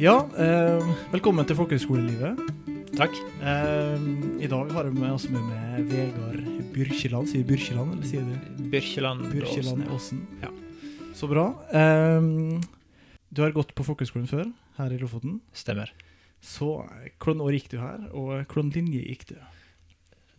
Ja, 0.00 0.14
eh, 0.40 0.86
velkommen 1.12 1.44
til 1.44 1.58
folkehøgskolelivet. 1.58 2.38
Takk. 2.96 3.12
Eh, 3.44 4.06
I 4.40 4.48
dag 4.48 4.72
har 4.72 4.88
vi 4.88 4.96
med 4.96 5.12
oss 5.12 5.26
med 5.28 5.42
med 5.44 5.90
Vegard 5.92 6.40
Byrkjeland. 6.72 7.28
Sier 7.28 7.44
Byrkjeland, 7.44 7.92
eller 7.92 8.08
sier 8.08 8.24
du 8.24 8.64
Byrkjeland 8.72 9.28
Byrkjeland 9.32 9.84
Åsen? 9.92 10.24
Ja. 10.40 10.48
Så 11.14 11.28
bra. 11.28 11.50
Eh, 11.72 12.20
du 13.30 13.42
har 13.42 13.52
gått 13.52 13.74
på 13.74 13.84
folkehøgskolen 13.84 14.28
før, 14.30 14.48
her 14.78 14.96
i 14.96 14.98
Lofoten. 14.98 15.40
Stemmer. 15.52 15.92
Så 16.40 16.80
eh, 16.88 17.12
hvordan 17.20 17.44
år 17.44 17.58
gikk 17.58 17.70
du 17.74 17.78
her, 17.82 18.08
og 18.16 18.46
hvordan 18.48 18.72
linje 18.72 19.04
gikk 19.04 19.28
du? 19.34 19.36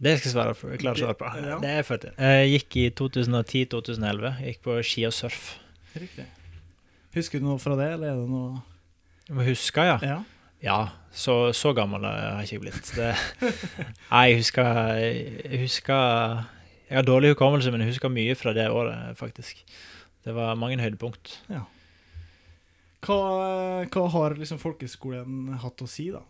Det 0.01 0.17
skal 0.17 0.29
jeg 0.31 0.33
svare 0.33 0.57
på. 0.57 0.73
Jeg 0.73 0.81
klarer 0.81 0.97
å 0.97 1.05
svare 1.05 1.19
på. 1.21 1.33
Ja. 1.37 1.61
Det 1.61 1.69
er 1.69 1.81
jeg 1.83 1.85
født 1.85 2.05
til. 2.07 2.13
Jeg 2.17 2.53
gikk 2.55 2.77
i 2.81 2.89
2010-2011. 2.97 4.37
Gikk 4.49 4.63
på 4.65 4.81
ski 4.81 5.05
og 5.05 5.13
surf. 5.13 5.51
Riktig. 5.93 6.25
Husker 7.15 7.41
du 7.41 7.47
noe 7.47 7.59
fra 7.59 7.75
det, 7.79 7.89
eller 7.97 8.13
er 8.13 8.21
det 8.21 8.29
noe 8.31 8.61
Du 9.27 9.33
må 9.37 9.45
huske, 9.47 9.83
ja. 9.87 9.97
Ja. 10.05 10.21
Ja, 10.61 10.79
så, 11.09 11.49
så 11.57 11.71
gammel 11.73 12.03
har 12.05 12.43
jeg 12.43 12.51
ikke 12.51 12.67
blitt. 12.67 12.89
Det, 12.93 13.11
nei, 14.13 14.25
jeg 14.29 14.41
husker, 14.43 14.67
jeg 15.01 15.61
husker 15.63 16.43
Jeg 16.85 16.99
har 16.99 17.07
dårlig 17.07 17.33
hukommelse, 17.33 17.71
men 17.73 17.81
jeg 17.81 17.95
husker 17.95 18.13
mye 18.13 18.35
fra 18.37 18.53
det 18.53 18.67
året, 18.69 19.17
faktisk. 19.17 19.63
Det 20.21 20.35
var 20.37 20.59
mange 20.59 20.77
høydepunkt. 20.83 21.39
Hva, 23.01 23.21
hva 23.89 24.03
har 24.13 24.37
liksom 24.37 24.59
folkeskolen 24.61 25.55
hatt 25.63 25.81
å 25.81 25.89
si, 25.89 26.11
da? 26.13 26.21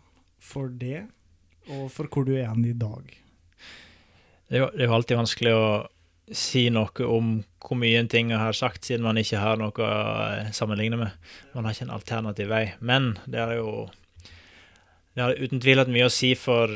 For 0.42 0.72
det, 0.72 1.04
og 1.68 1.90
for 1.92 2.08
hvor 2.10 2.24
du 2.26 2.32
er 2.38 2.48
i 2.48 2.72
dag? 2.72 3.04
Det 4.48 4.56
er, 4.56 4.62
jo, 4.64 4.70
det 4.72 4.86
er 4.86 4.88
jo 4.88 4.96
alltid 4.96 5.20
vanskelig 5.20 5.52
å 5.56 5.66
si 6.30 6.68
noe 6.70 7.06
om 7.08 7.34
hvor 7.62 7.78
mye 7.78 7.98
en 8.00 8.10
ting 8.10 8.30
har 8.34 8.54
sagt, 8.56 8.86
siden 8.86 9.04
man 9.06 9.18
ikke 9.20 9.40
har 9.42 9.58
noe 9.60 9.72
å 9.74 10.52
sammenligne 10.54 10.98
med. 11.00 11.30
Man 11.54 11.66
har 11.66 11.74
ikke 11.74 11.88
en 11.88 11.96
alternativ 11.96 12.50
vei. 12.52 12.64
Men 12.80 13.16
det 13.26 13.42
er 13.42 13.58
jo 13.58 13.90
Det 15.12 15.20
har 15.20 15.36
uten 15.36 15.60
tvil 15.60 15.76
hatt 15.76 15.90
mye 15.92 16.06
å 16.08 16.12
si 16.12 16.30
for 16.40 16.70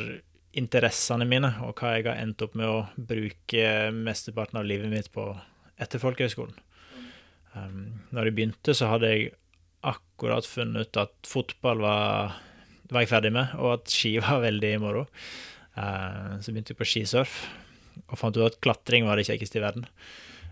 interessene 0.57 1.25
mine, 1.25 1.55
og 1.65 1.79
hva 1.81 1.95
jeg 1.95 2.05
har 2.05 2.19
endt 2.21 2.43
opp 2.45 2.53
med 2.57 2.69
å 2.69 2.83
bruke 2.97 3.63
mesteparten 3.97 4.59
av 4.61 4.67
livet 4.69 4.93
mitt 4.93 5.09
på 5.13 5.25
etter 5.81 6.01
folkehøgskolen. 6.03 6.53
Um, 7.57 8.05
når 8.13 8.29
jeg 8.29 8.37
begynte, 8.37 8.75
så 8.77 8.91
hadde 8.93 9.09
jeg 9.09 9.31
akkurat 9.89 10.45
funnet 10.45 10.85
ut 10.85 11.01
at 11.01 11.15
fotball 11.25 11.81
var, 11.81 12.37
var 12.93 13.07
jeg 13.07 13.13
ferdig 13.15 13.33
med, 13.39 13.57
og 13.57 13.79
at 13.79 13.93
ski 13.93 14.19
var 14.25 14.45
veldig 14.45 14.75
moro. 14.85 15.07
Uh, 15.73 16.37
så 16.41 16.53
begynte 16.53 16.77
jeg 16.77 16.81
på 16.83 16.91
skisurf 16.93 17.41
og 18.07 18.21
fant 18.21 18.37
ut 18.37 18.47
at 18.47 18.61
klatring 18.65 19.07
var 19.09 19.19
det 19.19 19.27
kjekkeste 19.29 19.61
i 19.61 19.65
verden. 19.65 19.87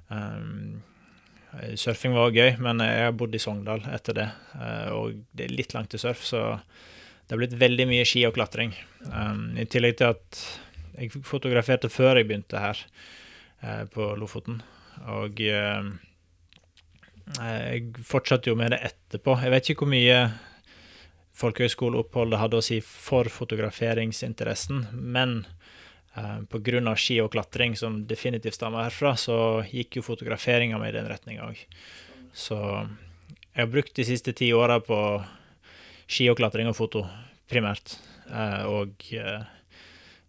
Um, 0.09 0.83
surfing 1.79 2.17
var 2.17 2.35
gøy, 2.35 2.57
men 2.63 2.83
jeg 2.83 3.07
har 3.07 3.17
bodd 3.17 3.35
i 3.37 3.41
Sogndal 3.43 3.85
etter 3.95 4.19
det, 4.19 4.29
uh, 4.59 4.91
og 4.97 5.21
det 5.37 5.47
er 5.47 5.57
litt 5.59 5.75
langt 5.77 5.93
til 5.95 6.03
surf, 6.03 6.25
så 6.27 6.45
det 7.25 7.35
har 7.35 7.41
blitt 7.41 7.59
veldig 7.61 7.87
mye 7.89 8.07
ski 8.09 8.25
og 8.29 8.35
klatring. 8.37 8.75
Um, 9.09 9.55
I 9.57 9.69
tillegg 9.71 10.01
til 10.01 10.13
at 10.13 10.41
jeg 10.95 11.25
fotograferte 11.27 11.91
før 11.91 12.21
jeg 12.21 12.29
begynte 12.29 12.61
her 12.61 12.81
uh, 13.65 13.85
på 13.91 14.13
Lofoten, 14.19 14.61
og 15.11 15.41
uh, 15.41 15.95
jeg 17.39 17.95
fortsatte 18.05 18.51
jo 18.51 18.59
med 18.59 18.75
det 18.75 18.83
etterpå. 18.91 19.39
Jeg 19.41 19.55
vet 19.55 19.71
ikke 19.71 19.87
hvor 19.87 19.95
mye 19.95 20.19
folkehøyskoleoppholdet 21.35 22.39
hadde 22.39 22.61
å 22.61 22.65
si 22.65 22.79
for 22.85 23.31
fotograferingsinteressen, 23.33 24.85
men 24.93 25.43
Pga. 26.15 26.95
ski 26.97 27.19
og 27.25 27.33
klatring, 27.35 27.75
som 27.77 28.05
definitivt 28.07 28.55
stammer 28.55 28.87
herfra, 28.87 29.17
så 29.19 29.65
gikk 29.67 29.99
jo 29.99 30.07
fotograferinga 30.07 30.79
mi 30.79 30.89
i 30.89 30.95
den 30.95 31.09
retninga 31.11 31.49
òg. 31.49 31.59
Så 32.35 32.59
jeg 33.55 33.63
har 33.63 33.71
brukt 33.71 33.95
de 33.95 34.07
siste 34.07 34.33
ti 34.33 34.53
åra 34.55 34.81
på 34.83 34.99
ski 36.07 36.29
og 36.31 36.39
klatring 36.39 36.71
og 36.71 36.77
foto, 36.79 37.05
primært. 37.51 37.97
Uh, 38.31 38.63
og 38.71 39.05
uh, 39.19 39.45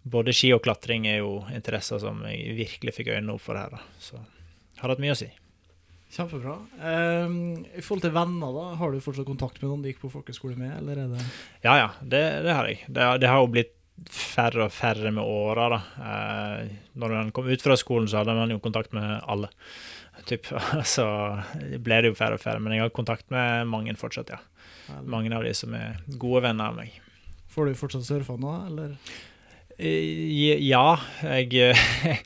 både 0.04 0.34
ski 0.36 0.52
og 0.56 0.64
klatring 0.66 1.08
er 1.10 1.22
jo 1.22 1.40
interesser 1.54 2.02
som 2.02 2.22
jeg 2.30 2.58
virkelig 2.58 2.94
fikk 2.98 3.14
øynene 3.14 3.38
opp 3.38 3.46
for 3.46 3.58
her. 3.58 3.74
Da. 3.74 3.82
Så 4.02 4.20
har 4.82 4.94
hatt 4.94 5.02
mye 5.02 5.16
å 5.16 5.20
si. 5.20 5.30
Kjempebra. 6.16 6.60
Um, 6.80 7.66
I 7.76 7.82
forhold 7.84 8.06
til 8.06 8.14
venner, 8.16 8.54
da, 8.56 8.68
har 8.80 8.94
du 8.94 9.02
fortsatt 9.04 9.28
kontakt 9.28 9.58
med 9.62 9.72
noen 9.72 9.82
du 9.84 9.90
gikk 9.90 10.04
på 10.06 10.14
folkeskole 10.14 10.58
med, 10.60 10.72
eller 10.78 11.02
er 11.02 11.10
det 11.16 11.24
Ja, 11.66 11.74
ja, 11.82 11.90
det, 12.02 12.22
det 12.46 12.54
har 12.56 12.70
jeg. 12.70 12.86
Det, 12.88 13.10
det 13.24 13.32
har 13.32 13.42
jo 13.42 13.50
blitt 13.52 13.74
færre 14.12 14.66
og 14.68 14.74
færre 14.74 15.12
med 15.14 15.24
åra, 15.24 15.68
da. 15.76 15.80
Eh, 16.10 16.74
når 17.00 17.16
man 17.18 17.32
kom 17.36 17.48
ut 17.50 17.64
fra 17.64 17.78
skolen, 17.80 18.08
så 18.12 18.22
hadde 18.22 18.36
man 18.38 18.54
jo 18.54 18.62
kontakt 18.64 18.94
med 18.96 19.20
alle. 19.28 19.52
Typ. 20.26 20.48
Så 20.96 21.06
ble 21.84 22.02
det 22.02 22.12
jo 22.14 22.18
færre 22.18 22.40
og 22.40 22.42
færre, 22.44 22.62
men 22.64 22.74
jeg 22.74 22.86
har 22.86 22.94
kontakt 22.96 23.28
med 23.34 23.68
mange 23.70 23.94
fortsatt, 24.00 24.32
ja. 24.34 24.42
Mange 25.04 25.34
av 25.36 25.44
de 25.44 25.54
som 25.58 25.74
er 25.76 26.00
gode 26.22 26.44
venner 26.46 26.72
av 26.72 26.78
meg. 26.78 26.94
Får 27.52 27.70
du 27.70 27.78
fortsatt 27.78 28.06
surfa 28.08 28.38
nå, 28.40 28.54
eller? 28.70 28.96
Eh, 29.78 30.62
Ja, 30.64 30.98
jeg, 31.24 31.52
jeg 31.56 32.20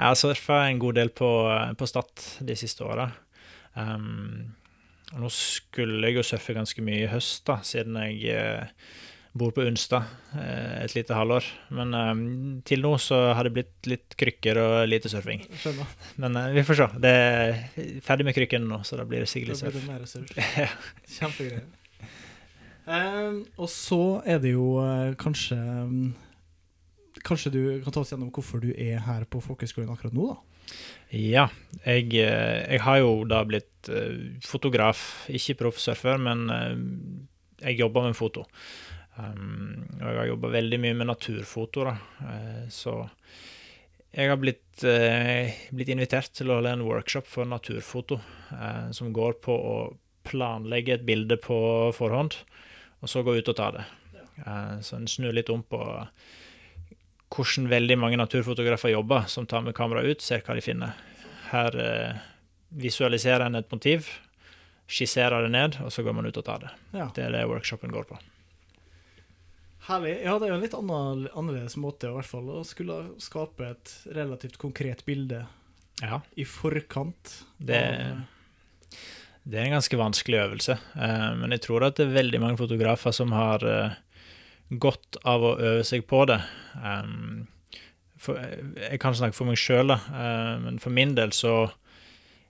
har 0.00 0.18
surfa 0.18 0.64
en 0.66 0.82
god 0.82 0.98
del 0.98 1.12
på, 1.14 1.30
på 1.78 1.88
Stad 1.88 2.28
de 2.46 2.56
siste 2.58 2.84
åra. 2.86 3.10
Um, 3.76 4.54
nå 5.14 5.28
skulle 5.30 6.08
jeg 6.08 6.18
jo 6.18 6.24
surfe 6.26 6.56
ganske 6.56 6.82
mye 6.82 7.04
i 7.04 7.10
høst, 7.12 7.44
da, 7.46 7.60
siden 7.66 7.98
jeg 8.00 8.32
eh, 8.34 8.88
bor 9.38 9.52
på 9.54 9.64
Unstad 9.68 10.06
eh, 10.36 10.82
et 10.84 10.94
lite 10.96 11.16
halvår. 11.16 11.46
Men 11.76 11.94
um, 11.94 12.20
til 12.66 12.82
nå 12.84 12.92
så 13.02 13.20
har 13.36 13.46
det 13.46 13.54
blitt 13.56 13.90
litt 13.90 14.16
krykker 14.18 14.60
og 14.62 14.74
lite 14.90 15.12
surfing. 15.12 15.44
Skjønner. 15.62 15.96
Men 16.22 16.38
uh, 16.40 16.50
vi 16.56 16.64
får 16.66 16.80
se. 16.80 16.88
Det 17.04 17.14
er 17.14 18.00
ferdig 18.04 18.28
med 18.28 18.36
krykkene 18.36 18.68
nå, 18.70 18.82
så 18.86 19.00
da 19.00 19.06
blir 19.08 19.24
det 19.24 19.30
sikkert 19.32 19.62
Da 19.62 19.72
blir 19.72 19.80
det 20.02 20.10
surf. 20.10 20.34
mer 20.34 20.46
surf. 20.46 20.76
Kjempegreier. 21.18 21.66
Um, 22.86 23.40
og 23.58 23.70
så 23.72 24.02
er 24.28 24.38
det 24.38 24.52
jo 24.52 24.76
eh, 24.78 25.16
kanskje 25.18 25.56
um, 25.58 26.12
Kanskje 27.26 27.50
du 27.50 27.62
kan 27.82 27.90
ta 27.90 28.04
oss 28.04 28.12
gjennom 28.12 28.28
hvorfor 28.30 28.60
du 28.62 28.68
er 28.70 29.00
her 29.02 29.24
på 29.26 29.40
folkehøgskolen 29.42 29.90
akkurat 29.90 30.14
nå, 30.14 30.28
da? 30.30 30.56
Ja, 31.14 31.46
jeg, 31.84 32.10
eh, 32.18 32.60
jeg 32.66 32.82
har 32.82 32.98
jo 32.98 33.12
da 33.28 33.42
blitt 33.46 33.90
eh, 33.92 34.38
fotograf, 34.44 35.26
ikke 35.30 35.58
proffsurfer, 35.62 36.18
men 36.18 36.46
eh, 36.50 36.74
jeg 37.68 37.80
jobber 37.80 38.08
med 38.08 38.18
foto. 38.18 38.46
Um, 39.16 39.86
og 39.96 40.10
jeg 40.10 40.18
har 40.18 40.28
jobba 40.28 40.50
veldig 40.52 40.78
mye 40.82 40.96
med 40.98 41.08
naturfoto, 41.08 41.86
da. 41.88 41.94
Uh, 42.20 42.64
så 42.72 42.98
jeg 44.12 44.28
har 44.28 44.40
blitt, 44.40 44.66
uh, 44.84 45.52
blitt 45.76 45.92
invitert 45.92 46.34
til 46.36 46.50
å 46.50 46.58
holde 46.58 46.74
en 46.76 46.84
workshop 46.84 47.28
for 47.30 47.48
naturfoto, 47.48 48.20
uh, 48.52 48.92
som 48.96 49.14
går 49.16 49.38
på 49.44 49.56
å 49.56 49.76
planlegge 50.26 50.98
et 50.98 51.06
bilde 51.06 51.38
på 51.40 51.56
forhånd, 51.96 52.36
og 53.00 53.12
så 53.12 53.24
gå 53.24 53.38
ut 53.38 53.52
og 53.52 53.56
ta 53.56 53.70
det. 53.78 53.86
Så 54.84 54.98
en 54.98 55.06
snur 55.08 55.32
litt 55.32 55.48
om 55.48 55.62
på 55.64 55.78
hvordan 57.32 57.68
veldig 57.70 57.96
mange 57.96 58.18
naturfotografer 58.18 58.90
jobber, 58.90 59.28
som 59.32 59.46
tar 59.48 59.62
med 59.64 59.76
kamera 59.78 60.02
ut, 60.04 60.20
ser 60.20 60.42
hva 60.44 60.58
de 60.58 60.64
finner. 60.66 60.98
Her 61.52 61.78
visualiserer 62.74 63.46
en 63.46 63.60
et 63.62 63.70
motiv, 63.72 64.10
skisserer 64.90 65.46
det 65.46 65.54
ned, 65.54 65.78
og 65.86 65.94
så 65.94 66.02
går 66.02 66.18
man 66.18 66.26
ut 66.26 66.42
og 66.42 66.44
tar 66.50 66.66
det. 66.66 66.72
Ja. 66.98 67.06
Det 67.14 67.28
er 67.28 67.36
det 67.38 67.46
workshopen 67.46 67.94
går 67.94 68.10
på. 68.10 68.18
Herlig. 69.86 70.16
Ja, 70.24 70.32
det 70.38 70.48
er 70.48 70.50
jo 70.50 70.56
en 70.58 70.64
litt 70.64 70.74
anner, 70.74 71.26
annerledes 71.38 71.76
måte 71.78 72.08
i 72.08 72.14
hvert 72.16 72.26
fall 72.26 72.48
å 72.50 72.62
skulle 72.66 72.96
skape 73.22 73.68
et 73.70 73.92
relativt 74.16 74.56
konkret 74.58 75.04
bilde 75.06 75.44
Ja, 76.02 76.18
i 76.36 76.44
forkant. 76.44 77.36
det, 77.62 77.78
av- 77.78 78.96
det 79.46 79.60
er 79.60 79.68
en 79.68 79.76
ganske 79.76 79.96
vanskelig 80.00 80.40
øvelse, 80.42 80.74
eh, 80.98 81.28
men 81.38 81.54
jeg 81.54 81.62
tror 81.68 81.86
at 81.86 82.00
det 82.00 82.08
er 82.08 82.16
veldig 82.18 82.40
mange 82.42 82.58
fotografer 82.58 83.14
som 83.14 83.30
har 83.36 83.62
eh, 83.62 83.94
godt 84.82 85.20
av 85.24 85.44
å 85.46 85.54
øve 85.62 85.84
seg 85.86 86.02
på 86.10 86.24
det. 86.26 86.40
For, 88.18 88.40
jeg 88.80 88.98
kan 88.98 89.14
snakke 89.14 89.36
for 89.38 89.46
meg 89.46 89.60
sjøl, 89.60 89.92
eh, 89.94 90.54
men 90.66 90.80
for 90.82 90.90
min 90.90 91.14
del 91.14 91.30
så 91.36 91.68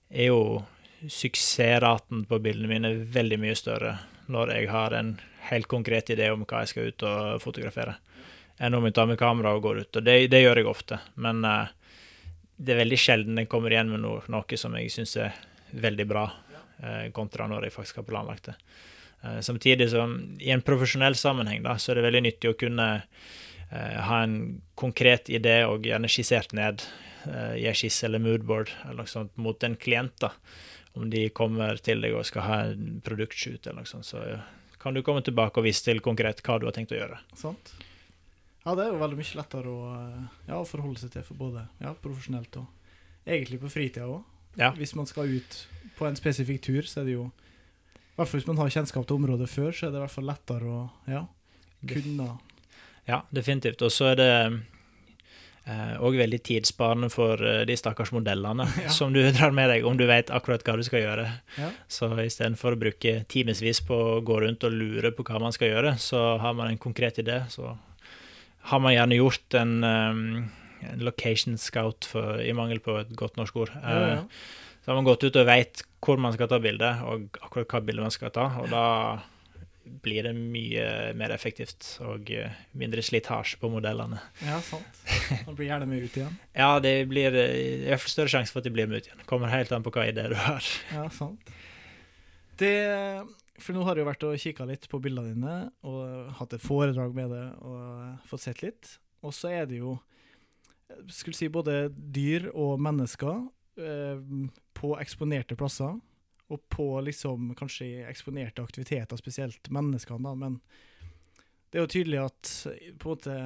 er 0.09 0.31
jo 0.31 0.63
suksessraten 1.11 2.25
på 2.31 2.39
bildene 2.41 2.71
mine 2.71 2.93
veldig 3.13 3.39
mye 3.43 3.57
større 3.59 3.99
når 4.33 4.53
jeg 4.55 4.71
har 4.71 4.95
en 4.97 5.15
helt 5.51 5.69
konkret 5.71 6.11
idé 6.11 6.29
om 6.33 6.45
hva 6.45 6.65
jeg 6.65 6.73
skal 6.73 6.91
ut 6.91 7.05
og 7.07 7.43
fotografere, 7.43 7.97
enn 8.59 8.75
om 8.75 8.87
jeg 8.89 8.97
tar 8.97 9.09
med 9.11 9.21
kamera 9.21 9.55
og 9.55 9.65
går 9.67 9.83
ut. 9.85 10.01
Og 10.01 10.07
det, 10.07 10.17
det 10.33 10.43
gjør 10.43 10.63
jeg 10.63 10.71
ofte, 10.71 10.99
men 11.23 11.45
uh, 11.47 11.69
det 12.57 12.75
er 12.75 12.83
veldig 12.83 12.99
sjelden 13.01 13.41
jeg 13.43 13.51
kommer 13.53 13.75
igjen 13.75 13.93
med 13.93 14.03
noe, 14.05 14.25
noe 14.33 14.61
som 14.61 14.77
jeg 14.79 14.93
syns 14.95 15.17
er 15.21 15.41
veldig 15.77 16.07
bra, 16.11 16.27
uh, 16.83 17.07
kontra 17.17 17.49
når 17.51 17.69
jeg 17.69 17.77
faktisk 17.77 18.03
har 18.03 18.09
planlagt 18.09 18.51
det. 18.51 18.57
Uh, 19.23 19.41
samtidig 19.45 19.91
som 19.93 20.17
i 20.41 20.53
en 20.55 20.65
profesjonell 20.65 21.19
sammenheng 21.19 21.65
da, 21.67 21.77
så 21.79 21.93
er 21.93 22.01
det 22.01 22.09
veldig 22.11 22.25
nyttig 22.31 22.53
å 22.53 22.59
kunne 22.59 22.93
ha 23.67 24.19
en 24.23 24.61
konkret 24.79 25.27
idé 25.27 25.57
og 25.67 25.89
gjerne 25.89 26.07
skissert 26.07 26.53
ned 26.55 26.85
i 27.59 27.65
en 27.67 27.75
skisse 27.75 28.07
eller 28.07 28.23
moodboard 28.23 28.71
eller 28.85 29.01
noe 29.01 29.11
sånt 29.11 29.33
mot 29.43 29.65
en 29.67 29.75
klient. 29.75 30.15
da. 30.23 30.29
Om 30.97 31.11
de 31.13 31.27
kommer 31.37 31.77
til 31.85 32.01
deg 32.01 32.15
og 32.17 32.25
skal 32.25 32.47
ha 32.47 32.61
en 32.71 33.01
produktshoot 33.05 33.67
eller 33.67 33.85
noe 33.85 33.91
sånt, 33.91 34.09
så 34.09 34.23
kan 34.81 34.97
du 34.97 35.03
komme 35.05 35.21
tilbake 35.25 35.61
og 35.61 35.67
vise 35.67 35.85
til 35.85 36.01
konkret 36.05 36.41
hva 36.47 36.57
du 36.61 36.69
har 36.69 36.77
tenkt 36.77 36.95
å 36.95 37.01
gjøre. 37.01 37.19
Sant? 37.37 37.75
Ja, 38.67 38.75
det 38.75 38.87
er 38.87 38.95
jo 38.95 39.01
veldig 39.03 39.19
mye 39.19 39.39
lettere 39.39 39.73
å 39.73 39.91
ja, 40.49 40.61
forholde 40.67 41.03
seg 41.03 41.13
til 41.15 41.27
for 41.27 41.39
både 41.39 41.67
ja, 41.83 41.93
profesjonelt 42.03 42.57
og 42.59 43.27
egentlig 43.27 43.61
på 43.63 43.71
fritida 43.71 44.09
òg. 44.11 44.25
Ja. 44.57 44.73
Hvis 44.75 44.95
man 44.97 45.07
skal 45.07 45.37
ut 45.37 45.59
på 45.99 46.07
en 46.09 46.17
spesifikk 46.19 46.65
tur, 46.65 46.87
så 46.89 47.03
er 47.03 47.09
det 47.09 47.17
jo 47.19 47.27
I 47.29 48.17
hvert 48.17 48.31
fall 48.31 48.41
hvis 48.41 48.49
man 48.49 48.59
har 48.63 48.73
kjennskap 48.73 49.05
til 49.07 49.19
området 49.21 49.49
før, 49.53 49.71
så 49.77 49.87
er 49.87 49.93
det 49.93 50.01
i 50.01 50.05
hvert 50.07 50.15
fall 50.17 50.31
lettere 50.31 50.73
å 50.73 50.81
ja, 51.13 51.27
kunne 51.87 52.31
Ja, 53.07 53.21
definitivt. 53.31 53.85
Og 53.87 53.93
så 53.95 54.11
er 54.15 54.19
det 54.19 54.33
eh, 55.67 55.97
veldig 56.17 56.39
tidssparende 56.47 57.09
for 57.13 57.41
eh, 57.43 57.65
de 57.69 57.77
stakkars 57.77 58.13
modellene 58.15 58.67
Ja. 58.85 58.91
som 58.95 59.13
du 59.13 59.21
drar 59.33 59.51
med 59.57 59.71
deg, 59.73 59.87
om 59.87 59.97
du 59.99 60.07
vet 60.09 60.31
akkurat 60.31 60.63
hva 60.67 60.77
du 60.79 60.85
skal 60.87 61.03
gjøre. 61.05 61.27
Ja. 61.59 61.71
Så 61.89 62.11
istedenfor 62.23 62.77
å 62.77 62.81
bruke 62.81 63.25
timevis 63.29 63.83
på 63.87 63.95
å 64.17 64.21
gå 64.27 64.41
rundt 64.45 64.65
og 64.69 64.73
lure 64.77 65.13
på 65.13 65.27
hva 65.27 65.41
man 65.43 65.53
skal 65.57 65.73
gjøre, 65.75 65.97
så 66.03 66.37
har 66.43 66.55
man 66.59 66.71
en 66.73 66.79
konkret 66.83 67.19
idé. 67.23 67.43
Så 67.53 67.75
har 68.71 68.81
man 68.83 68.95
gjerne 68.97 69.19
gjort 69.21 69.55
en, 69.61 69.75
um, 69.85 70.23
en 70.83 71.03
location 71.07 71.55
scout, 71.59 72.05
for, 72.05 72.41
i 72.43 72.53
mangel 72.57 72.81
på 72.83 72.97
et 72.99 73.13
godt 73.19 73.37
norsk 73.39 73.57
ord. 73.67 73.75
Ja. 73.83 73.99
Eh, 74.19 74.23
Så 74.87 74.93
har 74.93 75.01
man 75.01 75.07
gått 75.09 75.25
ut 75.27 75.35
og 75.37 75.47
veit 75.49 75.81
hvor 76.07 76.19
man 76.23 76.31
skal 76.35 76.47
ta 76.47 76.61
bilde, 76.63 76.87
og 77.11 77.39
akkurat 77.43 77.67
hva 77.75 77.81
bilde 77.83 78.03
man 78.05 78.13
skal 78.15 78.31
ta. 78.31 78.45
Og 78.63 78.69
da 78.71 78.83
blir 80.03 80.27
det 80.27 80.33
mye 80.37 80.85
mer 81.19 81.33
effektivt 81.35 81.87
og 82.05 82.31
eh, 82.35 82.53
mindre 82.79 83.03
slitasje 83.05 83.59
på 83.63 83.71
modellene. 83.73 84.19
ja, 84.43 84.59
sant. 84.65 85.01
Da 85.47 85.55
blir 85.55 85.69
gjerne 85.71 85.89
med 85.91 86.05
ut 86.05 86.19
igjen. 86.19 86.37
Ja, 86.63 86.71
det 86.83 86.95
blir 87.11 87.35
eh, 87.39 87.57
i 87.87 87.89
hvert 87.89 88.03
fall 88.03 88.15
større 88.15 88.33
sjanse 88.35 88.55
for 88.55 88.63
at 88.63 88.69
de 88.69 88.75
blir 88.75 88.89
med 88.91 89.01
ut 89.03 89.09
igjen. 89.11 89.25
Kommer 89.31 89.53
helt 89.53 89.73
an 89.75 89.85
på 89.87 89.93
hva 89.95 90.07
idé 90.11 90.29
du 90.33 90.37
har. 90.39 90.71
Ja, 90.97 91.07
sant. 91.15 91.51
Det 92.57 92.73
For 93.61 93.77
nå 93.77 93.85
har 93.85 93.97
jeg 93.97 94.05
jo 94.05 94.11
vært 94.11 94.25
og 94.29 94.41
kikka 94.41 94.67
litt 94.69 94.87
på 94.93 95.01
bildene 95.05 95.33
dine, 95.35 95.57
og 95.85 96.31
hatt 96.39 96.53
et 96.57 96.65
foredrag 96.65 97.15
med 97.17 97.31
det 97.33 97.47
og 97.65 98.29
fått 98.29 98.45
sett 98.47 98.63
litt. 98.65 98.97
Og 99.25 99.33
så 99.37 99.53
er 99.63 99.69
det 99.71 99.81
jo 99.81 99.97
jeg 100.87 101.17
skulle 101.17 101.35
si 101.37 101.49
både 101.51 101.89
dyr 101.91 102.45
og 102.55 102.79
mennesker 102.81 103.41
eh, 103.83 104.21
på 104.77 104.93
eksponerte 105.03 105.57
plasser. 105.59 105.97
Og 106.49 106.69
på 106.71 107.01
liksom 107.03 107.55
kanskje 107.59 108.05
eksponerte 108.07 108.63
aktiviteter, 108.63 109.19
spesielt 109.19 109.71
menneskene, 109.75 110.23
da. 110.29 110.35
Men 110.35 110.61
det 111.71 111.81
er 111.81 111.87
jo 111.87 111.95
tydelig 111.97 112.21
at 112.23 112.53
på 113.01 113.09
en 113.09 113.17
måte 113.17 113.39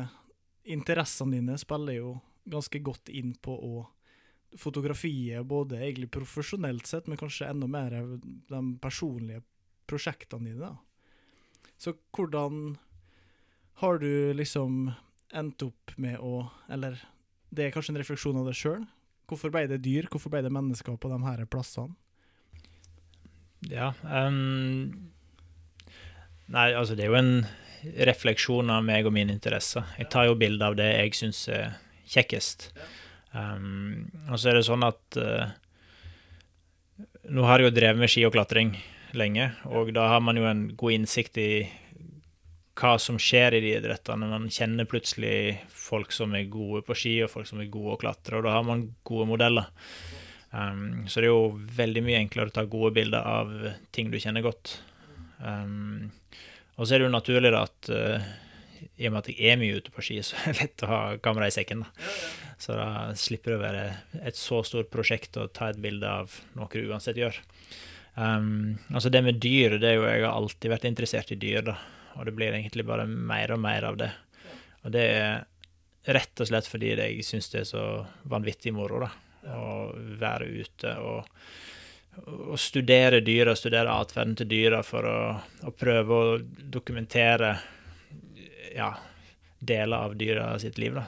interessene 0.71 1.39
dine 1.39 1.57
spiller 1.59 1.97
jo 1.97 2.11
ganske 2.51 2.83
godt 2.85 3.09
inn 3.09 3.33
på 3.41 3.55
å 3.57 3.87
fotografiet, 4.59 5.47
både 5.47 5.79
egentlig 5.79 6.11
profesjonelt 6.11 6.87
sett, 6.87 7.07
men 7.07 7.19
kanskje 7.21 7.49
enda 7.49 7.69
mer 7.71 7.95
de 8.51 8.61
personlige 8.83 9.45
prosjektene 9.89 10.51
dine. 10.51 10.73
da. 10.73 11.71
Så 11.79 11.95
hvordan 12.13 12.77
har 13.81 13.99
du 13.99 14.35
liksom 14.35 14.93
endt 15.33 15.63
opp 15.63 15.95
med 15.97 16.19
å 16.19 16.51
Eller 16.69 16.99
det 17.51 17.65
er 17.65 17.71
kanskje 17.75 17.95
en 17.95 18.01
refleksjon 18.03 18.37
av 18.37 18.47
deg 18.47 18.59
sjøl. 18.59 18.85
Hvorfor 19.31 19.51
ble 19.51 19.67
det 19.71 19.81
dyr, 19.83 20.09
hvorfor 20.11 20.31
ble 20.31 20.43
det 20.43 20.53
mennesker 20.53 20.97
på 20.97 21.11
de 21.11 21.19
her 21.25 21.45
plassene? 21.47 21.95
Ja. 23.69 23.93
Um, 24.05 25.11
nei, 26.49 26.71
altså 26.73 26.97
det 26.97 27.05
er 27.05 27.13
jo 27.13 27.21
en 27.21 27.35
refleksjon 28.09 28.71
av 28.73 28.85
meg 28.85 29.09
og 29.09 29.15
mine 29.17 29.35
interesser. 29.35 29.85
Jeg 29.99 30.11
tar 30.13 30.29
jo 30.29 30.39
bilde 30.41 30.67
av 30.67 30.77
det 30.79 30.89
jeg 30.89 31.17
syns 31.19 31.43
er 31.53 31.77
kjekkest. 32.11 32.71
Um, 33.35 34.09
og 34.29 34.41
så 34.41 34.51
er 34.51 34.59
det 34.59 34.67
sånn 34.67 34.83
at 34.83 35.21
uh, 35.21 35.53
Nå 37.31 37.45
har 37.47 37.61
jeg 37.61 37.69
jo 37.69 37.75
drevet 37.77 38.01
med 38.01 38.11
ski 38.11 38.25
og 38.27 38.33
klatring 38.35 38.73
lenge, 39.15 39.45
og 39.71 39.93
da 39.95 40.09
har 40.11 40.23
man 40.25 40.39
jo 40.39 40.49
en 40.49 40.65
god 40.79 40.97
innsikt 40.97 41.39
i 41.39 41.51
hva 42.81 42.95
som 42.99 43.19
skjer 43.21 43.55
i 43.55 43.61
de 43.63 43.75
idrettene. 43.77 44.29
Man 44.31 44.49
kjenner 44.51 44.89
plutselig 44.89 45.61
folk 45.69 46.15
som 46.17 46.35
er 46.35 46.49
gode 46.51 46.83
på 46.87 46.97
ski, 46.97 47.15
og 47.25 47.31
folk 47.33 47.47
som 47.47 47.61
er 47.63 47.71
gode 47.73 47.95
å 47.95 48.01
klatre, 48.01 48.39
og 48.39 48.47
da 48.49 48.57
har 48.57 48.67
man 48.67 48.87
gode 49.07 49.29
modeller. 49.31 49.69
Um, 50.51 51.07
så 51.07 51.23
det 51.23 51.29
er 51.29 51.31
jo 51.31 51.59
veldig 51.77 52.03
mye 52.03 52.21
enklere 52.25 52.51
å 52.51 52.55
ta 52.55 52.65
gode 52.67 52.95
bilder 52.97 53.23
av 53.23 53.53
ting 53.95 54.11
du 54.11 54.19
kjenner 54.19 54.43
godt. 54.43 54.81
Um, 55.39 56.11
og 56.77 56.87
så 56.87 56.97
er 56.97 57.01
det 57.01 57.07
jo 57.07 57.15
naturlig 57.15 57.53
da 57.55 57.63
at 57.69 57.91
uh, 57.95 58.31
i 58.99 59.07
og 59.07 59.15
med 59.15 59.21
at 59.23 59.31
jeg 59.31 59.53
er 59.53 59.61
mye 59.61 59.79
ute 59.79 59.95
på 59.95 60.05
ski, 60.05 60.19
så 60.27 60.39
er 60.41 60.57
det 60.57 60.65
lett 60.65 60.87
å 60.87 60.91
ha 60.91 61.03
kamera 61.23 61.51
i 61.51 61.55
sekken. 61.55 61.85
da. 61.87 62.09
Så 62.61 62.77
da 62.77 62.89
slipper 63.17 63.55
det 63.55 63.61
å 63.61 63.63
være 63.63 63.85
et 64.27 64.37
så 64.37 64.61
stort 64.67 64.91
prosjekt 64.93 65.39
å 65.41 65.49
ta 65.55 65.71
et 65.71 65.81
bilde 65.81 66.09
av 66.09 66.35
noe 66.59 66.69
du 66.75 66.91
uansett 66.91 67.21
gjør. 67.21 67.39
Um, 68.17 68.81
altså 68.91 69.13
det 69.13 69.23
med 69.23 69.39
dyr, 69.41 69.79
det 69.79 69.93
er 69.93 69.97
jo 69.97 70.09
Jeg 70.09 70.25
har 70.27 70.35
alltid 70.35 70.73
vært 70.73 70.89
interessert 70.91 71.31
i 71.33 71.39
dyr, 71.41 71.63
da. 71.71 71.79
Og 72.19 72.27
det 72.27 72.35
blir 72.35 72.53
egentlig 72.53 72.85
bare 72.85 73.07
mer 73.07 73.55
og 73.55 73.63
mer 73.63 73.87
av 73.87 73.97
det. 74.01 74.11
Og 74.83 74.93
det 74.93 75.07
er 75.15 75.47
rett 76.11 76.43
og 76.43 76.49
slett 76.49 76.67
fordi 76.67 76.97
jeg 76.97 77.25
syns 77.25 77.53
det 77.53 77.63
er 77.63 77.69
så 77.69 77.85
vanvittig 78.29 78.73
moro, 78.75 79.05
da 79.05 79.13
å 79.49 79.91
være 80.21 80.49
ute 80.61 80.95
og, 81.01 81.29
og 82.27 82.57
studere 82.61 83.23
dyra, 83.25 83.55
studere 83.57 83.95
atferden 83.95 84.37
til 84.39 84.51
dyra 84.51 84.83
for 84.87 85.09
å, 85.09 85.21
å 85.67 85.73
prøve 85.73 86.19
å 86.19 86.35
dokumentere 86.43 87.55
ja, 88.75 88.93
deler 89.59 90.09
av 90.11 90.19
dyra 90.19 90.53
sitt 90.63 90.79
liv. 90.79 90.99
da. 90.99 91.07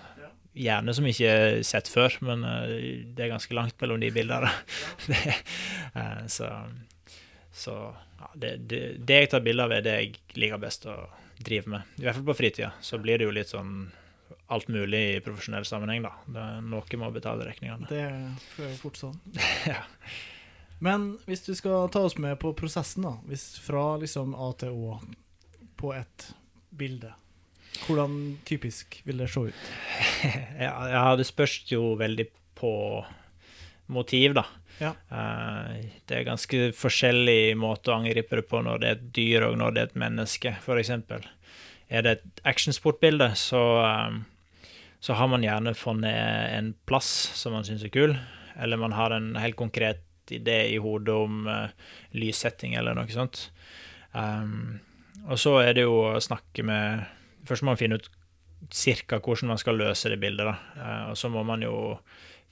Gjerne 0.52 0.92
som 0.92 1.06
ikke 1.08 1.28
er 1.32 1.60
sett 1.64 1.88
før, 1.88 2.18
men 2.26 2.44
eh, 2.44 3.04
det 3.16 3.24
er 3.24 3.32
ganske 3.32 3.56
langt 3.56 3.78
mellom 3.80 4.02
de 4.02 4.10
bildene. 4.12 4.50
det, 5.08 5.36
eh, 5.96 6.24
så 6.28 6.50
så 7.52 7.94
ja, 8.18 8.30
det, 8.34 8.56
det, 8.56 8.80
det 8.98 9.18
jeg 9.20 9.30
tar 9.30 9.42
bilde 9.44 9.64
av, 9.66 9.72
er 9.76 9.84
det 9.84 9.96
jeg 9.98 10.12
liker 10.40 10.60
best 10.60 10.86
å 10.88 10.96
drive 11.42 11.68
med. 11.68 11.96
I 12.00 12.06
hvert 12.06 12.18
fall 12.18 12.30
på 12.30 12.38
fritida. 12.38 12.70
Så 12.80 12.98
blir 13.02 13.20
det 13.20 13.28
jo 13.28 13.34
litt 13.34 13.52
sånn 13.52 13.90
alt 14.52 14.68
mulig 14.72 15.00
i 15.14 15.22
profesjonell 15.24 15.66
sammenheng, 15.68 16.04
da. 16.04 16.12
Det 16.26 16.42
er 16.42 16.60
noe 16.66 16.98
med 16.98 17.08
å 17.08 17.14
betale 17.14 17.48
regningene. 17.48 17.88
Det 17.90 18.04
er 18.04 18.76
fort 18.80 19.00
sånn. 19.00 19.18
Ja. 19.72 19.82
Men 20.82 21.12
hvis 21.28 21.44
du 21.46 21.52
skal 21.54 21.86
ta 21.94 22.00
oss 22.02 22.16
med 22.18 22.40
på 22.42 22.50
prosessen, 22.58 23.04
da. 23.06 23.14
Hvis 23.30 23.52
fra 23.62 23.94
liksom 24.02 24.34
A 24.34 24.48
til 24.58 24.74
Å 24.74 24.96
på 25.78 25.92
et 25.94 26.28
bilde. 26.74 27.12
Hvordan 27.86 28.38
typisk 28.46 29.00
vil 29.06 29.22
det 29.22 29.28
se 29.32 29.48
ut? 29.50 29.62
ja, 30.66 30.74
ja, 30.92 31.04
det 31.18 31.26
spørs 31.26 31.60
jo 31.70 31.94
veldig 31.98 32.26
på 32.58 32.72
motiv, 33.92 34.34
da. 34.38 34.44
Ja. 34.80 34.92
Uh, 35.10 35.82
det 36.08 36.18
er 36.18 36.28
ganske 36.28 36.70
forskjellig 36.76 37.54
måte 37.58 37.92
å 37.92 37.98
angripe 38.00 38.38
det 38.38 38.46
på 38.50 38.62
når 38.64 38.82
det 38.82 38.90
er 38.90 38.98
et 38.98 39.08
dyr 39.16 39.48
og 39.48 39.56
når 39.60 39.74
det 39.74 39.82
er 39.82 39.90
et 39.90 40.02
menneske, 40.04 40.54
f.eks. 40.62 40.92
Er 41.92 42.06
det 42.06 42.12
et 42.16 42.44
actionsportbilde, 42.48 43.32
så, 43.36 43.62
eh, 43.84 44.14
så 45.02 45.16
har 45.18 45.28
man 45.28 45.42
gjerne 45.42 45.74
funnet 45.74 46.54
en 46.54 46.72
plass 46.86 47.10
som 47.34 47.56
man 47.56 47.66
syns 47.66 47.82
er 47.82 47.90
kul, 47.90 48.14
eller 48.54 48.78
man 48.78 48.94
har 48.94 49.10
en 49.10 49.32
helt 49.34 49.58
konkret 49.58 50.04
idé 50.30 50.60
i 50.70 50.78
hodet 50.78 51.14
om 51.14 51.46
uh, 51.50 51.72
lyssetting 52.14 52.76
eller 52.78 52.94
noe 52.94 53.10
sånt. 53.10 53.48
Um, 54.12 54.78
og 55.26 55.40
så 55.42 55.56
er 55.64 55.74
det 55.74 55.86
jo 55.88 55.96
å 56.12 56.20
snakke 56.22 56.64
med 56.66 57.02
Først 57.42 57.64
må 57.64 57.72
man 57.72 57.78
finne 57.80 57.96
ut 57.98 58.04
cirka 58.70 59.18
hvordan 59.18 59.50
man 59.50 59.58
skal 59.58 59.74
løse 59.80 60.12
det 60.12 60.20
bildet. 60.22 60.46
da. 60.46 60.54
Uh, 60.78 61.10
og 61.10 61.16
så 61.18 61.26
må 61.34 61.42
man 61.42 61.64
jo 61.66 61.96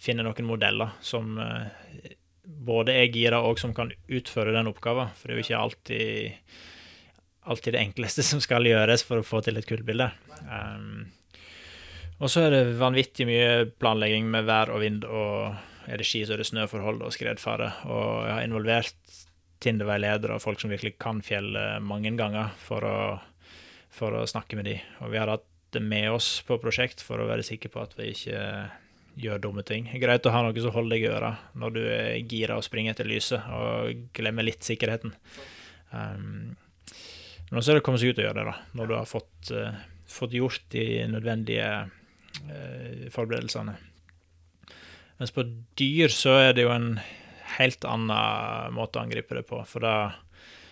finne 0.01 0.25
noen 0.27 0.49
modeller 0.49 0.97
som 1.07 1.37
uh, 1.39 1.71
både 2.43 2.97
er 2.99 3.15
gira 3.15 3.39
og 3.47 3.61
som 3.63 3.71
kan 3.77 3.93
utføre 4.11 4.57
den 4.57 4.73
oppgaven. 4.73 5.15
For 5.15 5.31
det 5.31 5.37
er 5.37 5.39
jo 5.39 5.47
ikke 5.47 5.63
alltid, 5.63 6.59
alltid 7.47 7.79
det 7.79 7.85
enkleste 7.85 8.27
som 8.27 8.43
skal 8.43 8.67
gjøres 8.67 9.07
for 9.07 9.23
å 9.23 9.29
få 9.31 9.45
til 9.47 9.63
et 9.63 9.71
kult 9.71 9.87
bilde. 9.87 10.11
Um, 10.51 11.07
og 12.21 12.31
så 12.31 12.45
er 12.47 12.55
det 12.55 12.79
vanvittig 12.81 13.27
mye 13.29 13.51
planlegging 13.81 14.29
med 14.31 14.47
vær 14.49 14.73
og 14.75 14.83
vind, 14.85 15.07
og 15.09 15.57
er 15.91 16.01
det 16.01 16.07
ski, 16.07 16.23
så 16.27 16.37
er 16.37 16.43
det 16.43 16.51
snøforhold 16.51 17.01
og 17.07 17.15
skredfare. 17.17 17.71
Og 17.89 18.27
jeg 18.29 18.35
har 18.37 18.47
involvert 18.47 19.17
Tinder-veiledere 19.61 20.37
og 20.37 20.45
folk 20.45 20.61
som 20.63 20.73
virkelig 20.73 20.95
kan 21.01 21.19
fjellet 21.25 21.85
mange 21.85 22.13
ganger 22.17 22.53
for 22.61 22.85
å, 22.87 22.99
for 23.93 24.17
å 24.17 24.27
snakke 24.29 24.57
med 24.57 24.69
de. 24.71 24.77
Og 25.05 25.13
vi 25.13 25.21
har 25.21 25.33
hatt 25.33 25.47
det 25.75 25.83
med 25.85 26.11
oss 26.13 26.41
på 26.47 26.59
prosjekt 26.63 27.03
for 27.05 27.21
å 27.21 27.29
være 27.29 27.45
sikre 27.47 27.71
på 27.73 27.83
at 27.83 27.93
vi 27.99 28.11
ikke 28.15 28.41
gjør 29.21 29.43
dumme 29.45 29.65
ting. 29.67 29.89
Greit 30.01 30.27
å 30.27 30.33
ha 30.35 30.43
noe 30.45 30.65
som 30.65 30.75
holder 30.75 30.97
deg 30.97 31.05
i 31.05 31.13
øra 31.13 31.31
når 31.61 31.77
du 31.77 31.81
er 31.85 32.17
gira 32.31 32.57
og 32.59 32.67
springer 32.67 32.95
etter 32.95 33.09
lyset, 33.09 33.45
og 33.53 34.09
glemmer 34.17 34.47
litt 34.47 34.67
sikkerheten. 34.67 35.15
Um, 35.91 36.57
men 37.51 37.63
så 37.63 37.73
er 37.73 37.79
det 37.79 37.83
å 37.83 37.87
komme 37.89 38.01
seg 38.01 38.13
ut 38.13 38.21
og 38.21 38.29
gjøre 38.29 38.39
det, 38.41 38.51
da, 38.53 38.57
når 38.79 38.91
du 38.91 38.95
har 38.97 39.09
fått, 39.11 39.53
uh, 39.53 39.81
fått 40.11 40.37
gjort 40.39 40.69
de 40.73 40.87
nødvendige 41.11 41.71
forberedelsene. 43.15 43.75
Mens 45.21 45.33
på 45.37 45.45
dyr 45.77 46.13
så 46.13 46.37
er 46.41 46.55
det 46.57 46.65
jo 46.65 46.73
en 46.73 46.95
helt 47.59 47.85
annen 47.85 48.75
måte 48.77 48.99
å 48.99 49.05
angripe 49.05 49.37
det 49.37 49.45
på. 49.49 49.61
For 49.69 49.85
da 49.85 49.97